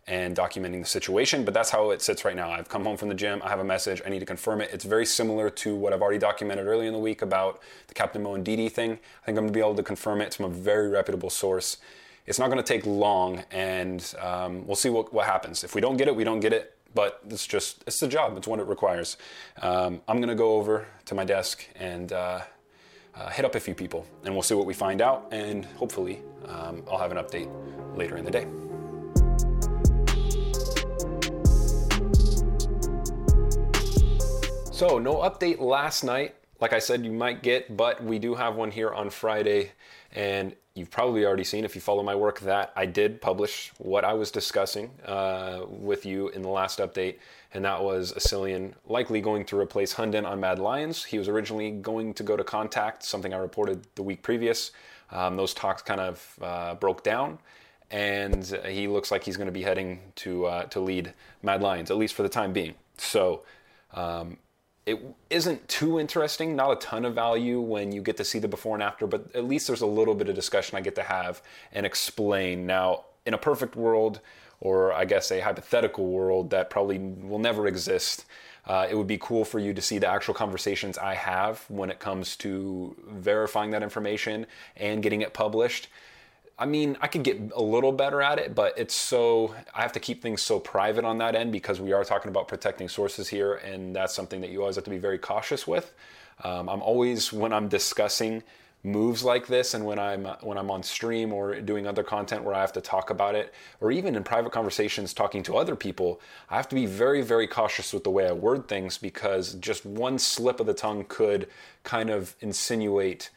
and 0.07 0.35
documenting 0.35 0.81
the 0.81 0.87
situation. 0.87 1.45
But 1.45 1.53
that's 1.53 1.69
how 1.69 1.91
it 1.91 2.01
sits 2.01 2.25
right 2.25 2.35
now. 2.35 2.51
I've 2.51 2.67
come 2.67 2.83
home 2.83 2.97
from 2.97 3.09
the 3.09 3.15
gym. 3.15 3.41
I 3.43 3.49
have 3.49 3.59
a 3.59 3.63
message. 3.63 4.01
I 4.05 4.09
need 4.09 4.19
to 4.19 4.25
confirm 4.25 4.59
it. 4.59 4.71
It's 4.73 4.83
very 4.83 5.05
similar 5.05 5.49
to 5.51 5.75
what 5.75 5.93
I've 5.93 6.01
already 6.01 6.19
documented 6.19 6.67
earlier 6.67 6.87
in 6.87 6.93
the 6.93 6.99
week 6.99 7.21
about 7.21 7.61
the 7.87 7.93
Captain 7.93 8.21
Mo 8.23 8.33
and 8.33 8.43
Didi 8.43 8.67
thing. 8.67 8.93
I 8.93 9.25
think 9.25 9.37
I'm 9.37 9.43
going 9.43 9.47
to 9.47 9.53
be 9.53 9.59
able 9.59 9.75
to 9.75 9.83
confirm 9.83 10.21
it 10.21 10.33
from 10.33 10.45
a 10.45 10.49
very 10.49 10.89
reputable 10.89 11.29
source. 11.29 11.77
It's 12.25 12.39
not 12.39 12.47
going 12.47 12.57
to 12.57 12.63
take 12.63 12.85
long, 12.85 13.43
and 13.51 14.13
um, 14.19 14.65
we'll 14.67 14.75
see 14.75 14.89
what, 14.89 15.11
what 15.13 15.25
happens. 15.25 15.63
If 15.63 15.73
we 15.73 15.81
don't 15.81 15.97
get 15.97 16.07
it, 16.07 16.15
we 16.15 16.23
don't 16.23 16.39
get 16.39 16.53
it 16.53 16.77
but 16.93 17.21
it's 17.29 17.47
just 17.47 17.83
it's 17.87 17.99
the 17.99 18.07
job. 18.07 18.37
It's 18.37 18.47
what 18.47 18.59
it 18.59 18.67
requires. 18.67 19.17
Um, 19.61 20.01
i'm 20.07 20.21
to 20.21 20.35
go 20.35 20.55
over 20.55 20.87
to 21.05 21.15
my 21.15 21.25
desk 21.25 21.65
and 21.75 22.11
uh, 22.13 22.41
uh, 23.15 23.29
hit 23.29 23.45
up 23.45 23.55
a 23.55 23.59
few 23.59 23.75
people 23.75 24.05
and 24.23 24.33
we'll 24.33 24.43
see 24.43 24.55
what 24.55 24.65
we 24.65 24.73
find 24.73 25.01
out 25.01 25.27
and 25.31 25.65
hopefully 25.65 26.21
um, 26.47 26.83
i'll 26.89 26.97
have 26.97 27.11
an 27.11 27.17
update 27.17 27.49
later 27.95 28.17
in 28.17 28.25
the 28.25 28.31
day. 28.31 28.47
So 34.71 34.97
no 34.97 35.17
update 35.17 35.59
last 35.59 36.03
night 36.03 36.33
like 36.61 36.73
i 36.73 36.79
said 36.79 37.03
you 37.03 37.11
might 37.11 37.43
get 37.43 37.75
but 37.75 38.01
we 38.03 38.17
do 38.17 38.33
have 38.35 38.55
one 38.55 38.71
here 38.71 38.91
on 38.91 39.09
friday 39.09 39.71
and 40.13 40.55
you've 40.73 40.89
probably 40.89 41.25
already 41.25 41.43
seen 41.43 41.65
if 41.65 41.75
you 41.75 41.81
follow 41.81 42.01
my 42.01 42.15
work 42.15 42.39
that 42.41 42.71
I 42.75 42.85
did 42.85 43.21
publish 43.21 43.71
what 43.77 44.05
I 44.05 44.13
was 44.13 44.31
discussing 44.31 44.89
uh, 45.05 45.65
with 45.67 46.05
you 46.05 46.29
in 46.29 46.41
the 46.41 46.49
last 46.49 46.79
update, 46.79 47.17
and 47.53 47.65
that 47.65 47.83
was 47.83 48.13
Acilion 48.13 48.73
likely 48.87 49.19
going 49.19 49.43
to 49.45 49.59
replace 49.59 49.93
Hunden 49.93 50.25
on 50.25 50.39
Mad 50.39 50.59
Lions. 50.59 51.03
He 51.03 51.17
was 51.17 51.27
originally 51.27 51.71
going 51.71 52.13
to 52.13 52.23
go 52.23 52.37
to 52.37 52.43
Contact, 52.43 53.03
something 53.03 53.33
I 53.33 53.37
reported 53.37 53.85
the 53.95 54.03
week 54.03 54.23
previous. 54.23 54.71
Um, 55.11 55.35
those 55.35 55.53
talks 55.53 55.81
kind 55.81 55.99
of 55.99 56.39
uh, 56.41 56.75
broke 56.75 57.03
down, 57.03 57.37
and 57.89 58.45
he 58.65 58.87
looks 58.87 59.11
like 59.11 59.25
he's 59.25 59.35
going 59.35 59.47
to 59.47 59.53
be 59.53 59.63
heading 59.63 59.99
to 60.17 60.45
uh, 60.45 60.63
to 60.65 60.79
lead 60.79 61.13
Mad 61.43 61.61
Lions 61.61 61.91
at 61.91 61.97
least 61.97 62.13
for 62.13 62.23
the 62.23 62.29
time 62.29 62.53
being. 62.53 62.75
So. 62.97 63.43
Um, 63.93 64.37
it 64.91 65.15
isn't 65.29 65.67
too 65.67 65.99
interesting, 65.99 66.55
not 66.55 66.71
a 66.71 66.75
ton 66.75 67.05
of 67.05 67.15
value 67.15 67.59
when 67.59 67.91
you 67.91 68.01
get 68.01 68.17
to 68.17 68.25
see 68.25 68.39
the 68.39 68.47
before 68.47 68.75
and 68.75 68.83
after, 68.83 69.07
but 69.07 69.35
at 69.35 69.45
least 69.45 69.67
there's 69.67 69.81
a 69.81 69.87
little 69.87 70.15
bit 70.15 70.29
of 70.29 70.35
discussion 70.35 70.77
I 70.77 70.81
get 70.81 70.95
to 70.95 71.03
have 71.03 71.41
and 71.71 71.85
explain. 71.85 72.65
Now, 72.65 73.05
in 73.25 73.33
a 73.33 73.37
perfect 73.37 73.75
world, 73.75 74.19
or 74.59 74.93
I 74.93 75.05
guess 75.05 75.31
a 75.31 75.39
hypothetical 75.39 76.07
world 76.07 76.51
that 76.51 76.69
probably 76.69 76.99
will 76.99 77.39
never 77.39 77.67
exist, 77.67 78.25
uh, 78.67 78.87
it 78.89 78.95
would 78.95 79.07
be 79.07 79.17
cool 79.17 79.43
for 79.43 79.59
you 79.59 79.73
to 79.73 79.81
see 79.81 79.97
the 79.97 80.07
actual 80.07 80.33
conversations 80.33 80.97
I 80.97 81.15
have 81.15 81.65
when 81.67 81.89
it 81.89 81.99
comes 81.99 82.35
to 82.37 82.95
verifying 83.07 83.71
that 83.71 83.81
information 83.81 84.45
and 84.77 85.01
getting 85.01 85.21
it 85.21 85.33
published. 85.33 85.87
I 86.61 86.67
mean, 86.67 86.95
I 87.01 87.07
could 87.07 87.23
get 87.23 87.39
a 87.55 87.61
little 87.61 87.91
better 87.91 88.21
at 88.21 88.37
it, 88.37 88.53
but 88.53 88.77
it's 88.77 88.93
so, 88.93 89.55
I 89.73 89.81
have 89.81 89.93
to 89.93 89.99
keep 89.99 90.21
things 90.21 90.43
so 90.43 90.59
private 90.59 91.03
on 91.03 91.17
that 91.17 91.33
end 91.33 91.51
because 91.51 91.81
we 91.81 91.91
are 91.91 92.03
talking 92.03 92.29
about 92.29 92.47
protecting 92.47 92.87
sources 92.87 93.27
here, 93.27 93.55
and 93.55 93.95
that's 93.95 94.13
something 94.13 94.41
that 94.41 94.51
you 94.51 94.61
always 94.61 94.75
have 94.75 94.83
to 94.83 94.91
be 94.91 94.99
very 94.99 95.17
cautious 95.17 95.65
with. 95.65 95.91
Um, 96.43 96.69
I'm 96.69 96.83
always, 96.83 97.33
when 97.33 97.51
I'm 97.51 97.67
discussing 97.67 98.43
moves 98.83 99.23
like 99.23 99.47
this 99.47 99.73
and 99.73 99.85
when 99.85 99.97
I'm 99.97 100.25
when 100.41 100.57
I'm 100.57 100.71
on 100.71 100.81
stream 100.81 101.31
or 101.33 101.61
doing 101.61 101.85
other 101.85 102.01
content 102.01 102.43
where 102.43 102.55
I 102.55 102.61
have 102.61 102.73
to 102.73 102.81
talk 102.81 103.11
about 103.11 103.35
it 103.35 103.53
or 103.79 103.91
even 103.91 104.15
in 104.15 104.23
private 104.23 104.51
conversations 104.51 105.13
talking 105.13 105.43
to 105.43 105.55
other 105.55 105.75
people 105.75 106.19
I 106.49 106.55
have 106.55 106.67
to 106.69 106.73
be 106.75 106.87
very 106.87 107.21
very 107.21 107.45
cautious 107.45 107.93
with 107.93 108.03
the 108.03 108.09
way 108.09 108.27
I 108.27 108.31
word 108.31 108.67
things 108.67 108.97
because 108.97 109.53
just 109.53 109.85
one 109.85 110.17
slip 110.17 110.59
of 110.59 110.65
the 110.65 110.73
tongue 110.73 111.05
could 111.07 111.47
kind 111.83 112.09
of 112.09 112.35
insinuate 112.41 113.29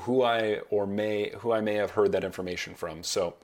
who 0.00 0.22
I 0.22 0.60
or 0.70 0.86
may 0.86 1.30
who 1.38 1.52
I 1.52 1.60
may 1.60 1.74
have 1.74 1.92
heard 1.92 2.12
that 2.12 2.24
information 2.24 2.74
from. 2.74 3.02
So 3.02 3.34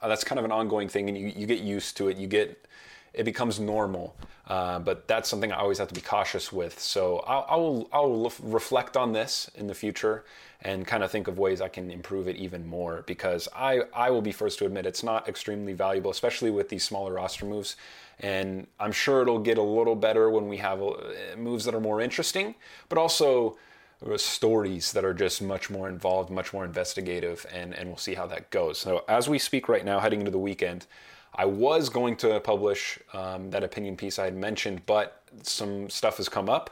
uh, 0.00 0.08
that's 0.08 0.24
kind 0.24 0.38
of 0.38 0.44
an 0.44 0.52
ongoing 0.52 0.88
thing, 0.88 1.08
and 1.08 1.16
you, 1.16 1.32
you 1.34 1.46
get 1.46 1.60
used 1.60 1.96
to 1.98 2.08
it. 2.08 2.16
You 2.16 2.26
get 2.26 2.66
it 3.14 3.24
becomes 3.24 3.60
normal, 3.60 4.16
uh, 4.48 4.78
but 4.78 5.06
that's 5.06 5.28
something 5.28 5.52
I 5.52 5.58
always 5.58 5.78
have 5.78 5.88
to 5.88 5.94
be 5.94 6.00
cautious 6.00 6.52
with. 6.52 6.78
So 6.78 7.18
I'll, 7.26 7.46
I'll, 7.48 7.88
I'll 7.92 8.32
reflect 8.42 8.96
on 8.96 9.12
this 9.12 9.50
in 9.54 9.66
the 9.66 9.74
future 9.74 10.24
and 10.62 10.86
kind 10.86 11.02
of 11.02 11.10
think 11.10 11.28
of 11.28 11.38
ways 11.38 11.60
I 11.60 11.68
can 11.68 11.90
improve 11.90 12.28
it 12.28 12.36
even 12.36 12.66
more 12.66 13.02
because 13.06 13.48
I, 13.54 13.82
I 13.94 14.10
will 14.10 14.22
be 14.22 14.32
first 14.32 14.58
to 14.60 14.66
admit 14.66 14.86
it's 14.86 15.02
not 15.02 15.28
extremely 15.28 15.72
valuable, 15.72 16.10
especially 16.10 16.50
with 16.50 16.68
these 16.68 16.84
smaller 16.84 17.12
roster 17.14 17.44
moves. 17.44 17.76
And 18.20 18.66
I'm 18.78 18.92
sure 18.92 19.22
it'll 19.22 19.40
get 19.40 19.58
a 19.58 19.62
little 19.62 19.96
better 19.96 20.30
when 20.30 20.48
we 20.48 20.56
have 20.58 20.80
uh, 20.80 20.94
moves 21.36 21.64
that 21.64 21.74
are 21.74 21.80
more 21.80 22.00
interesting, 22.00 22.54
but 22.88 22.96
also 22.96 23.58
stories 24.16 24.92
that 24.92 25.04
are 25.04 25.14
just 25.14 25.42
much 25.42 25.70
more 25.70 25.88
involved, 25.88 26.30
much 26.30 26.52
more 26.52 26.64
investigative, 26.64 27.46
and, 27.52 27.74
and 27.74 27.88
we'll 27.88 27.96
see 27.96 28.14
how 28.14 28.26
that 28.26 28.50
goes. 28.50 28.78
So, 28.78 29.04
as 29.08 29.28
we 29.28 29.38
speak 29.38 29.68
right 29.68 29.84
now, 29.84 30.00
heading 30.00 30.20
into 30.20 30.30
the 30.30 30.38
weekend, 30.38 30.86
I 31.34 31.46
was 31.46 31.88
going 31.88 32.16
to 32.16 32.40
publish 32.40 32.98
um, 33.12 33.50
that 33.50 33.64
opinion 33.64 33.96
piece 33.96 34.18
I 34.18 34.24
had 34.24 34.36
mentioned, 34.36 34.84
but 34.86 35.22
some 35.42 35.88
stuff 35.88 36.18
has 36.18 36.28
come 36.28 36.48
up. 36.48 36.70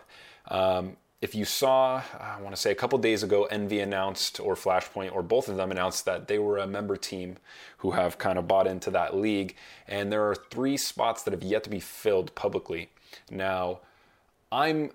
Um, 0.49 0.97
if 1.21 1.35
you 1.35 1.45
saw, 1.45 2.03
I 2.19 2.41
want 2.41 2.55
to 2.57 2.61
say 2.61 2.71
a 2.71 2.75
couple 2.75 2.99
days 2.99 3.23
ago, 3.23 3.45
Envy 3.45 3.81
announced, 3.81 4.41
or 4.41 4.55
Flashpoint, 4.55 5.15
or 5.15 5.23
both 5.23 5.49
of 5.49 5.57
them 5.57 5.71
announced 5.71 6.07
that 6.07 6.29
they 6.29 6.39
were 6.39 6.57
a 6.59 6.67
member 6.67 6.97
team 6.97 7.37
who 7.79 7.91
have 7.91 8.17
kind 8.17 8.39
of 8.39 8.49
bought 8.49 8.67
into 8.67 8.91
that 8.93 9.15
league. 9.15 9.55
And 9.87 10.11
there 10.11 10.27
are 10.29 10.35
three 10.35 10.79
spots 10.79 11.23
that 11.25 11.33
have 11.33 11.43
yet 11.43 11.63
to 11.65 11.71
be 11.71 11.81
filled 11.81 12.35
publicly. 12.35 12.89
Now, 13.31 13.81
I'm 14.51 14.93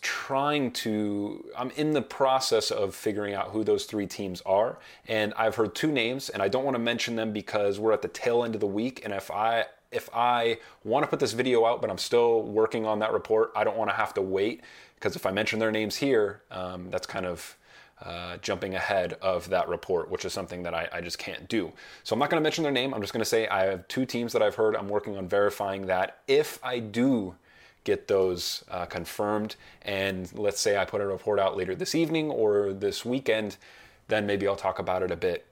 trying 0.00 0.70
to 0.70 1.44
i'm 1.58 1.70
in 1.70 1.92
the 1.92 2.02
process 2.02 2.70
of 2.70 2.94
figuring 2.94 3.34
out 3.34 3.48
who 3.48 3.64
those 3.64 3.86
three 3.86 4.06
teams 4.06 4.40
are 4.42 4.78
and 5.08 5.34
i've 5.36 5.56
heard 5.56 5.74
two 5.74 5.90
names 5.90 6.28
and 6.28 6.40
i 6.40 6.46
don't 6.46 6.64
want 6.64 6.76
to 6.76 6.82
mention 6.82 7.16
them 7.16 7.32
because 7.32 7.80
we're 7.80 7.92
at 7.92 8.00
the 8.00 8.08
tail 8.08 8.44
end 8.44 8.54
of 8.54 8.60
the 8.60 8.66
week 8.66 9.00
and 9.04 9.12
if 9.12 9.32
i 9.32 9.64
if 9.90 10.08
i 10.14 10.56
want 10.84 11.02
to 11.02 11.08
put 11.08 11.18
this 11.18 11.32
video 11.32 11.66
out 11.66 11.80
but 11.80 11.90
i'm 11.90 11.98
still 11.98 12.42
working 12.42 12.86
on 12.86 13.00
that 13.00 13.12
report 13.12 13.50
i 13.56 13.64
don't 13.64 13.76
want 13.76 13.90
to 13.90 13.96
have 13.96 14.14
to 14.14 14.22
wait 14.22 14.62
because 14.94 15.16
if 15.16 15.26
i 15.26 15.32
mention 15.32 15.58
their 15.58 15.72
names 15.72 15.96
here 15.96 16.42
um, 16.52 16.88
that's 16.90 17.06
kind 17.06 17.26
of 17.26 17.56
uh, 18.00 18.36
jumping 18.38 18.74
ahead 18.74 19.14
of 19.22 19.48
that 19.48 19.68
report, 19.68 20.10
which 20.10 20.24
is 20.24 20.32
something 20.32 20.64
that 20.64 20.74
I, 20.74 20.88
I 20.92 21.00
just 21.00 21.16
can't 21.16 21.48
do. 21.48 21.72
So 22.02 22.12
I'm 22.12 22.18
not 22.18 22.28
going 22.28 22.40
to 22.40 22.42
mention 22.42 22.64
their 22.64 22.72
name. 22.72 22.92
I'm 22.92 23.00
just 23.00 23.12
going 23.12 23.22
to 23.22 23.28
say 23.28 23.46
I 23.46 23.66
have 23.66 23.86
two 23.88 24.04
teams 24.04 24.32
that 24.32 24.42
I've 24.42 24.56
heard. 24.56 24.76
I'm 24.76 24.88
working 24.88 25.16
on 25.16 25.28
verifying 25.28 25.86
that. 25.86 26.18
If 26.26 26.58
I 26.62 26.80
do 26.80 27.36
get 27.84 28.08
those 28.08 28.64
uh, 28.70 28.86
confirmed. 28.86 29.56
And 29.82 30.30
let's 30.34 30.60
say 30.60 30.76
I 30.76 30.84
put 30.84 31.00
a 31.00 31.06
report 31.06 31.38
out 31.38 31.56
later 31.56 31.74
this 31.74 31.94
evening 31.94 32.30
or 32.30 32.72
this 32.72 33.04
weekend, 33.04 33.56
then 34.08 34.26
maybe 34.26 34.48
I'll 34.48 34.56
talk 34.56 34.78
about 34.78 35.02
it 35.02 35.10
a 35.10 35.16
bit. 35.16 35.46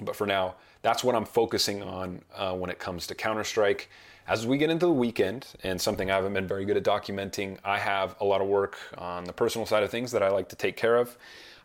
But 0.00 0.14
for 0.14 0.26
now, 0.26 0.54
that's 0.82 1.02
what 1.02 1.14
I'm 1.14 1.24
focusing 1.24 1.82
on 1.82 2.22
uh, 2.34 2.54
when 2.54 2.70
it 2.70 2.78
comes 2.78 3.06
to 3.08 3.14
Counter 3.14 3.44
Strike. 3.44 3.90
As 4.28 4.46
we 4.46 4.58
get 4.58 4.70
into 4.70 4.86
the 4.86 4.92
weekend, 4.92 5.46
and 5.62 5.80
something 5.80 6.10
I 6.10 6.16
haven't 6.16 6.34
been 6.34 6.48
very 6.48 6.64
good 6.64 6.76
at 6.76 6.84
documenting, 6.84 7.58
I 7.64 7.78
have 7.78 8.16
a 8.20 8.24
lot 8.24 8.40
of 8.40 8.48
work 8.48 8.76
on 8.98 9.24
the 9.24 9.32
personal 9.32 9.66
side 9.66 9.82
of 9.82 9.90
things 9.90 10.12
that 10.12 10.22
I 10.22 10.30
like 10.30 10.48
to 10.50 10.56
take 10.56 10.76
care 10.76 10.96
of. 10.96 11.16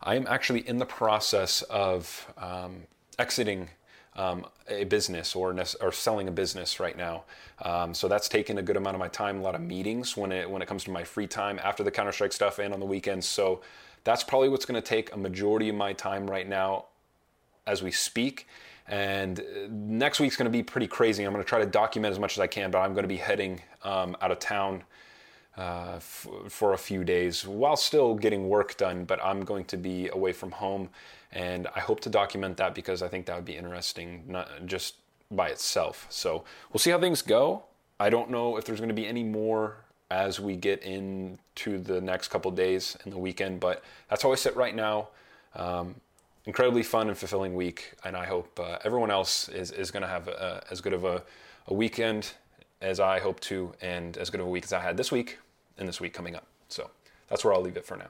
I 0.02 0.16
am 0.16 0.28
actually 0.28 0.68
in 0.68 0.78
the 0.78 0.86
process 0.86 1.64
of 1.64 2.32
um, 2.38 2.84
exiting 3.20 3.70
um, 4.16 4.46
a 4.68 4.84
business 4.86 5.36
or 5.36 5.56
or 5.80 5.92
selling 5.92 6.28
a 6.28 6.32
business 6.32 6.80
right 6.80 6.98
now. 6.98 7.24
Um, 7.62 7.94
so 7.94 8.08
that's 8.08 8.28
taken 8.28 8.58
a 8.58 8.62
good 8.62 8.78
amount 8.78 8.96
of 8.96 9.00
my 9.00 9.08
time, 9.08 9.40
a 9.40 9.42
lot 9.42 9.56
of 9.56 9.62
meetings 9.62 10.18
when 10.18 10.32
it 10.32 10.50
when 10.50 10.62
it 10.62 10.68
comes 10.68 10.84
to 10.86 10.92
my 10.92 11.04
free 11.04 11.28
time 11.28 11.60
after 11.64 11.84
the 11.84 11.92
Counter 11.92 12.12
Strike 12.12 12.34
stuff 12.34 12.60
and 12.60 12.74
on 12.74 12.80
the 12.80 12.86
weekends. 12.86 13.28
So 13.28 13.62
that's 14.04 14.24
probably 14.24 14.50
what's 14.50 14.66
going 14.66 14.82
to 14.82 14.88
take 14.88 15.14
a 15.14 15.18
majority 15.18 15.70
of 15.70 15.76
my 15.76 15.94
time 15.94 16.30
right 16.30 16.48
now 16.48 16.86
as 17.68 17.84
we 17.84 17.92
speak. 17.92 18.48
And 18.88 19.40
uh, 19.40 19.44
next 19.70 20.20
week's 20.20 20.36
going 20.36 20.46
to 20.46 20.52
be 20.52 20.64
pretty 20.64 20.88
crazy. 20.88 21.24
I'm 21.24 21.32
going 21.32 21.44
to 21.44 21.48
try 21.48 21.60
to 21.60 21.66
document 21.66 22.12
as 22.12 22.20
much 22.20 22.34
as 22.34 22.40
I 22.40 22.48
can, 22.48 22.72
but 22.72 22.80
I'm 22.80 22.94
going 22.94 23.04
to 23.04 23.08
be 23.08 23.18
heading 23.18 23.62
um, 23.84 24.18
out 24.22 24.32
of 24.32 24.40
town 24.40 24.84
uh, 25.58 25.94
f- 25.98 26.28
for 26.48 26.74
a 26.74 26.78
few 26.78 27.04
days 27.04 27.46
while 27.46 27.76
still 27.76 28.16
getting 28.16 28.48
work 28.48 28.78
done. 28.78 29.06
But 29.06 29.24
I'm 29.24 29.44
going 29.44 29.66
to 29.66 29.78
be 29.78 30.10
away 30.10 30.34
from 30.34 30.52
home 30.52 30.90
and 31.32 31.68
I 31.76 31.80
hope 31.80 32.00
to 32.02 32.10
document 32.10 32.58
that 32.58 32.76
because 32.76 33.02
I 33.02 33.08
think 33.08 33.26
that 33.28 33.36
would 33.36 33.46
be 33.46 33.56
interesting, 33.56 34.24
not 34.28 34.50
just 34.66 34.96
by 35.30 35.50
itself. 35.50 36.06
So 36.10 36.44
we'll 36.72 36.80
see 36.80 36.92
how 36.92 37.00
things 37.00 37.22
go. 37.22 37.64
I 38.00 38.10
don't 38.10 38.30
know 38.30 38.58
if 38.58 38.66
there's 38.66 38.80
going 38.80 38.90
to 38.90 38.96
be 38.96 39.08
any 39.08 39.24
more 39.24 39.78
as 40.10 40.40
we 40.40 40.58
get 40.58 40.84
into 40.84 41.80
the 41.80 42.02
next 42.02 42.28
couple 42.28 42.52
days 42.52 42.98
and 43.04 43.14
the 43.14 43.18
weekend, 43.18 43.62
but 43.62 43.84
that's 44.10 44.24
how 44.24 44.32
I 44.32 44.36
sit 44.36 44.56
right 44.58 44.76
now. 44.76 45.08
Um, 45.56 45.96
incredibly 46.46 46.84
fun 46.84 47.08
and 47.08 47.18
fulfilling 47.18 47.56
week, 47.56 47.94
and 48.04 48.18
I 48.18 48.26
hope 48.26 48.60
uh, 48.60 48.80
everyone 48.84 49.12
else 49.12 49.48
is, 49.48 49.72
is 49.72 49.90
going 49.90 50.02
to 50.02 50.10
have 50.10 50.28
a, 50.28 50.64
as 50.70 50.82
good 50.82 50.94
of 50.94 51.06
a, 51.06 51.24
a 51.68 51.74
weekend 51.74 52.34
as 52.82 53.00
I 53.00 53.20
hope 53.20 53.40
to, 53.42 53.74
and 53.82 54.18
as 54.18 54.30
good 54.30 54.42
of 54.42 54.48
a 54.48 54.50
week 54.50 54.64
as 54.64 54.74
I 54.74 54.80
had 54.80 54.98
this 54.98 55.12
week 55.12 55.38
and 55.78 55.88
this 55.88 56.02
week 56.02 56.14
coming 56.14 56.36
up. 56.36 56.48
So 56.68 56.90
that's 57.28 57.46
where 57.46 57.54
I'll 57.54 57.62
leave 57.62 57.78
it 57.78 57.86
for 57.86 57.98
now. 57.98 58.10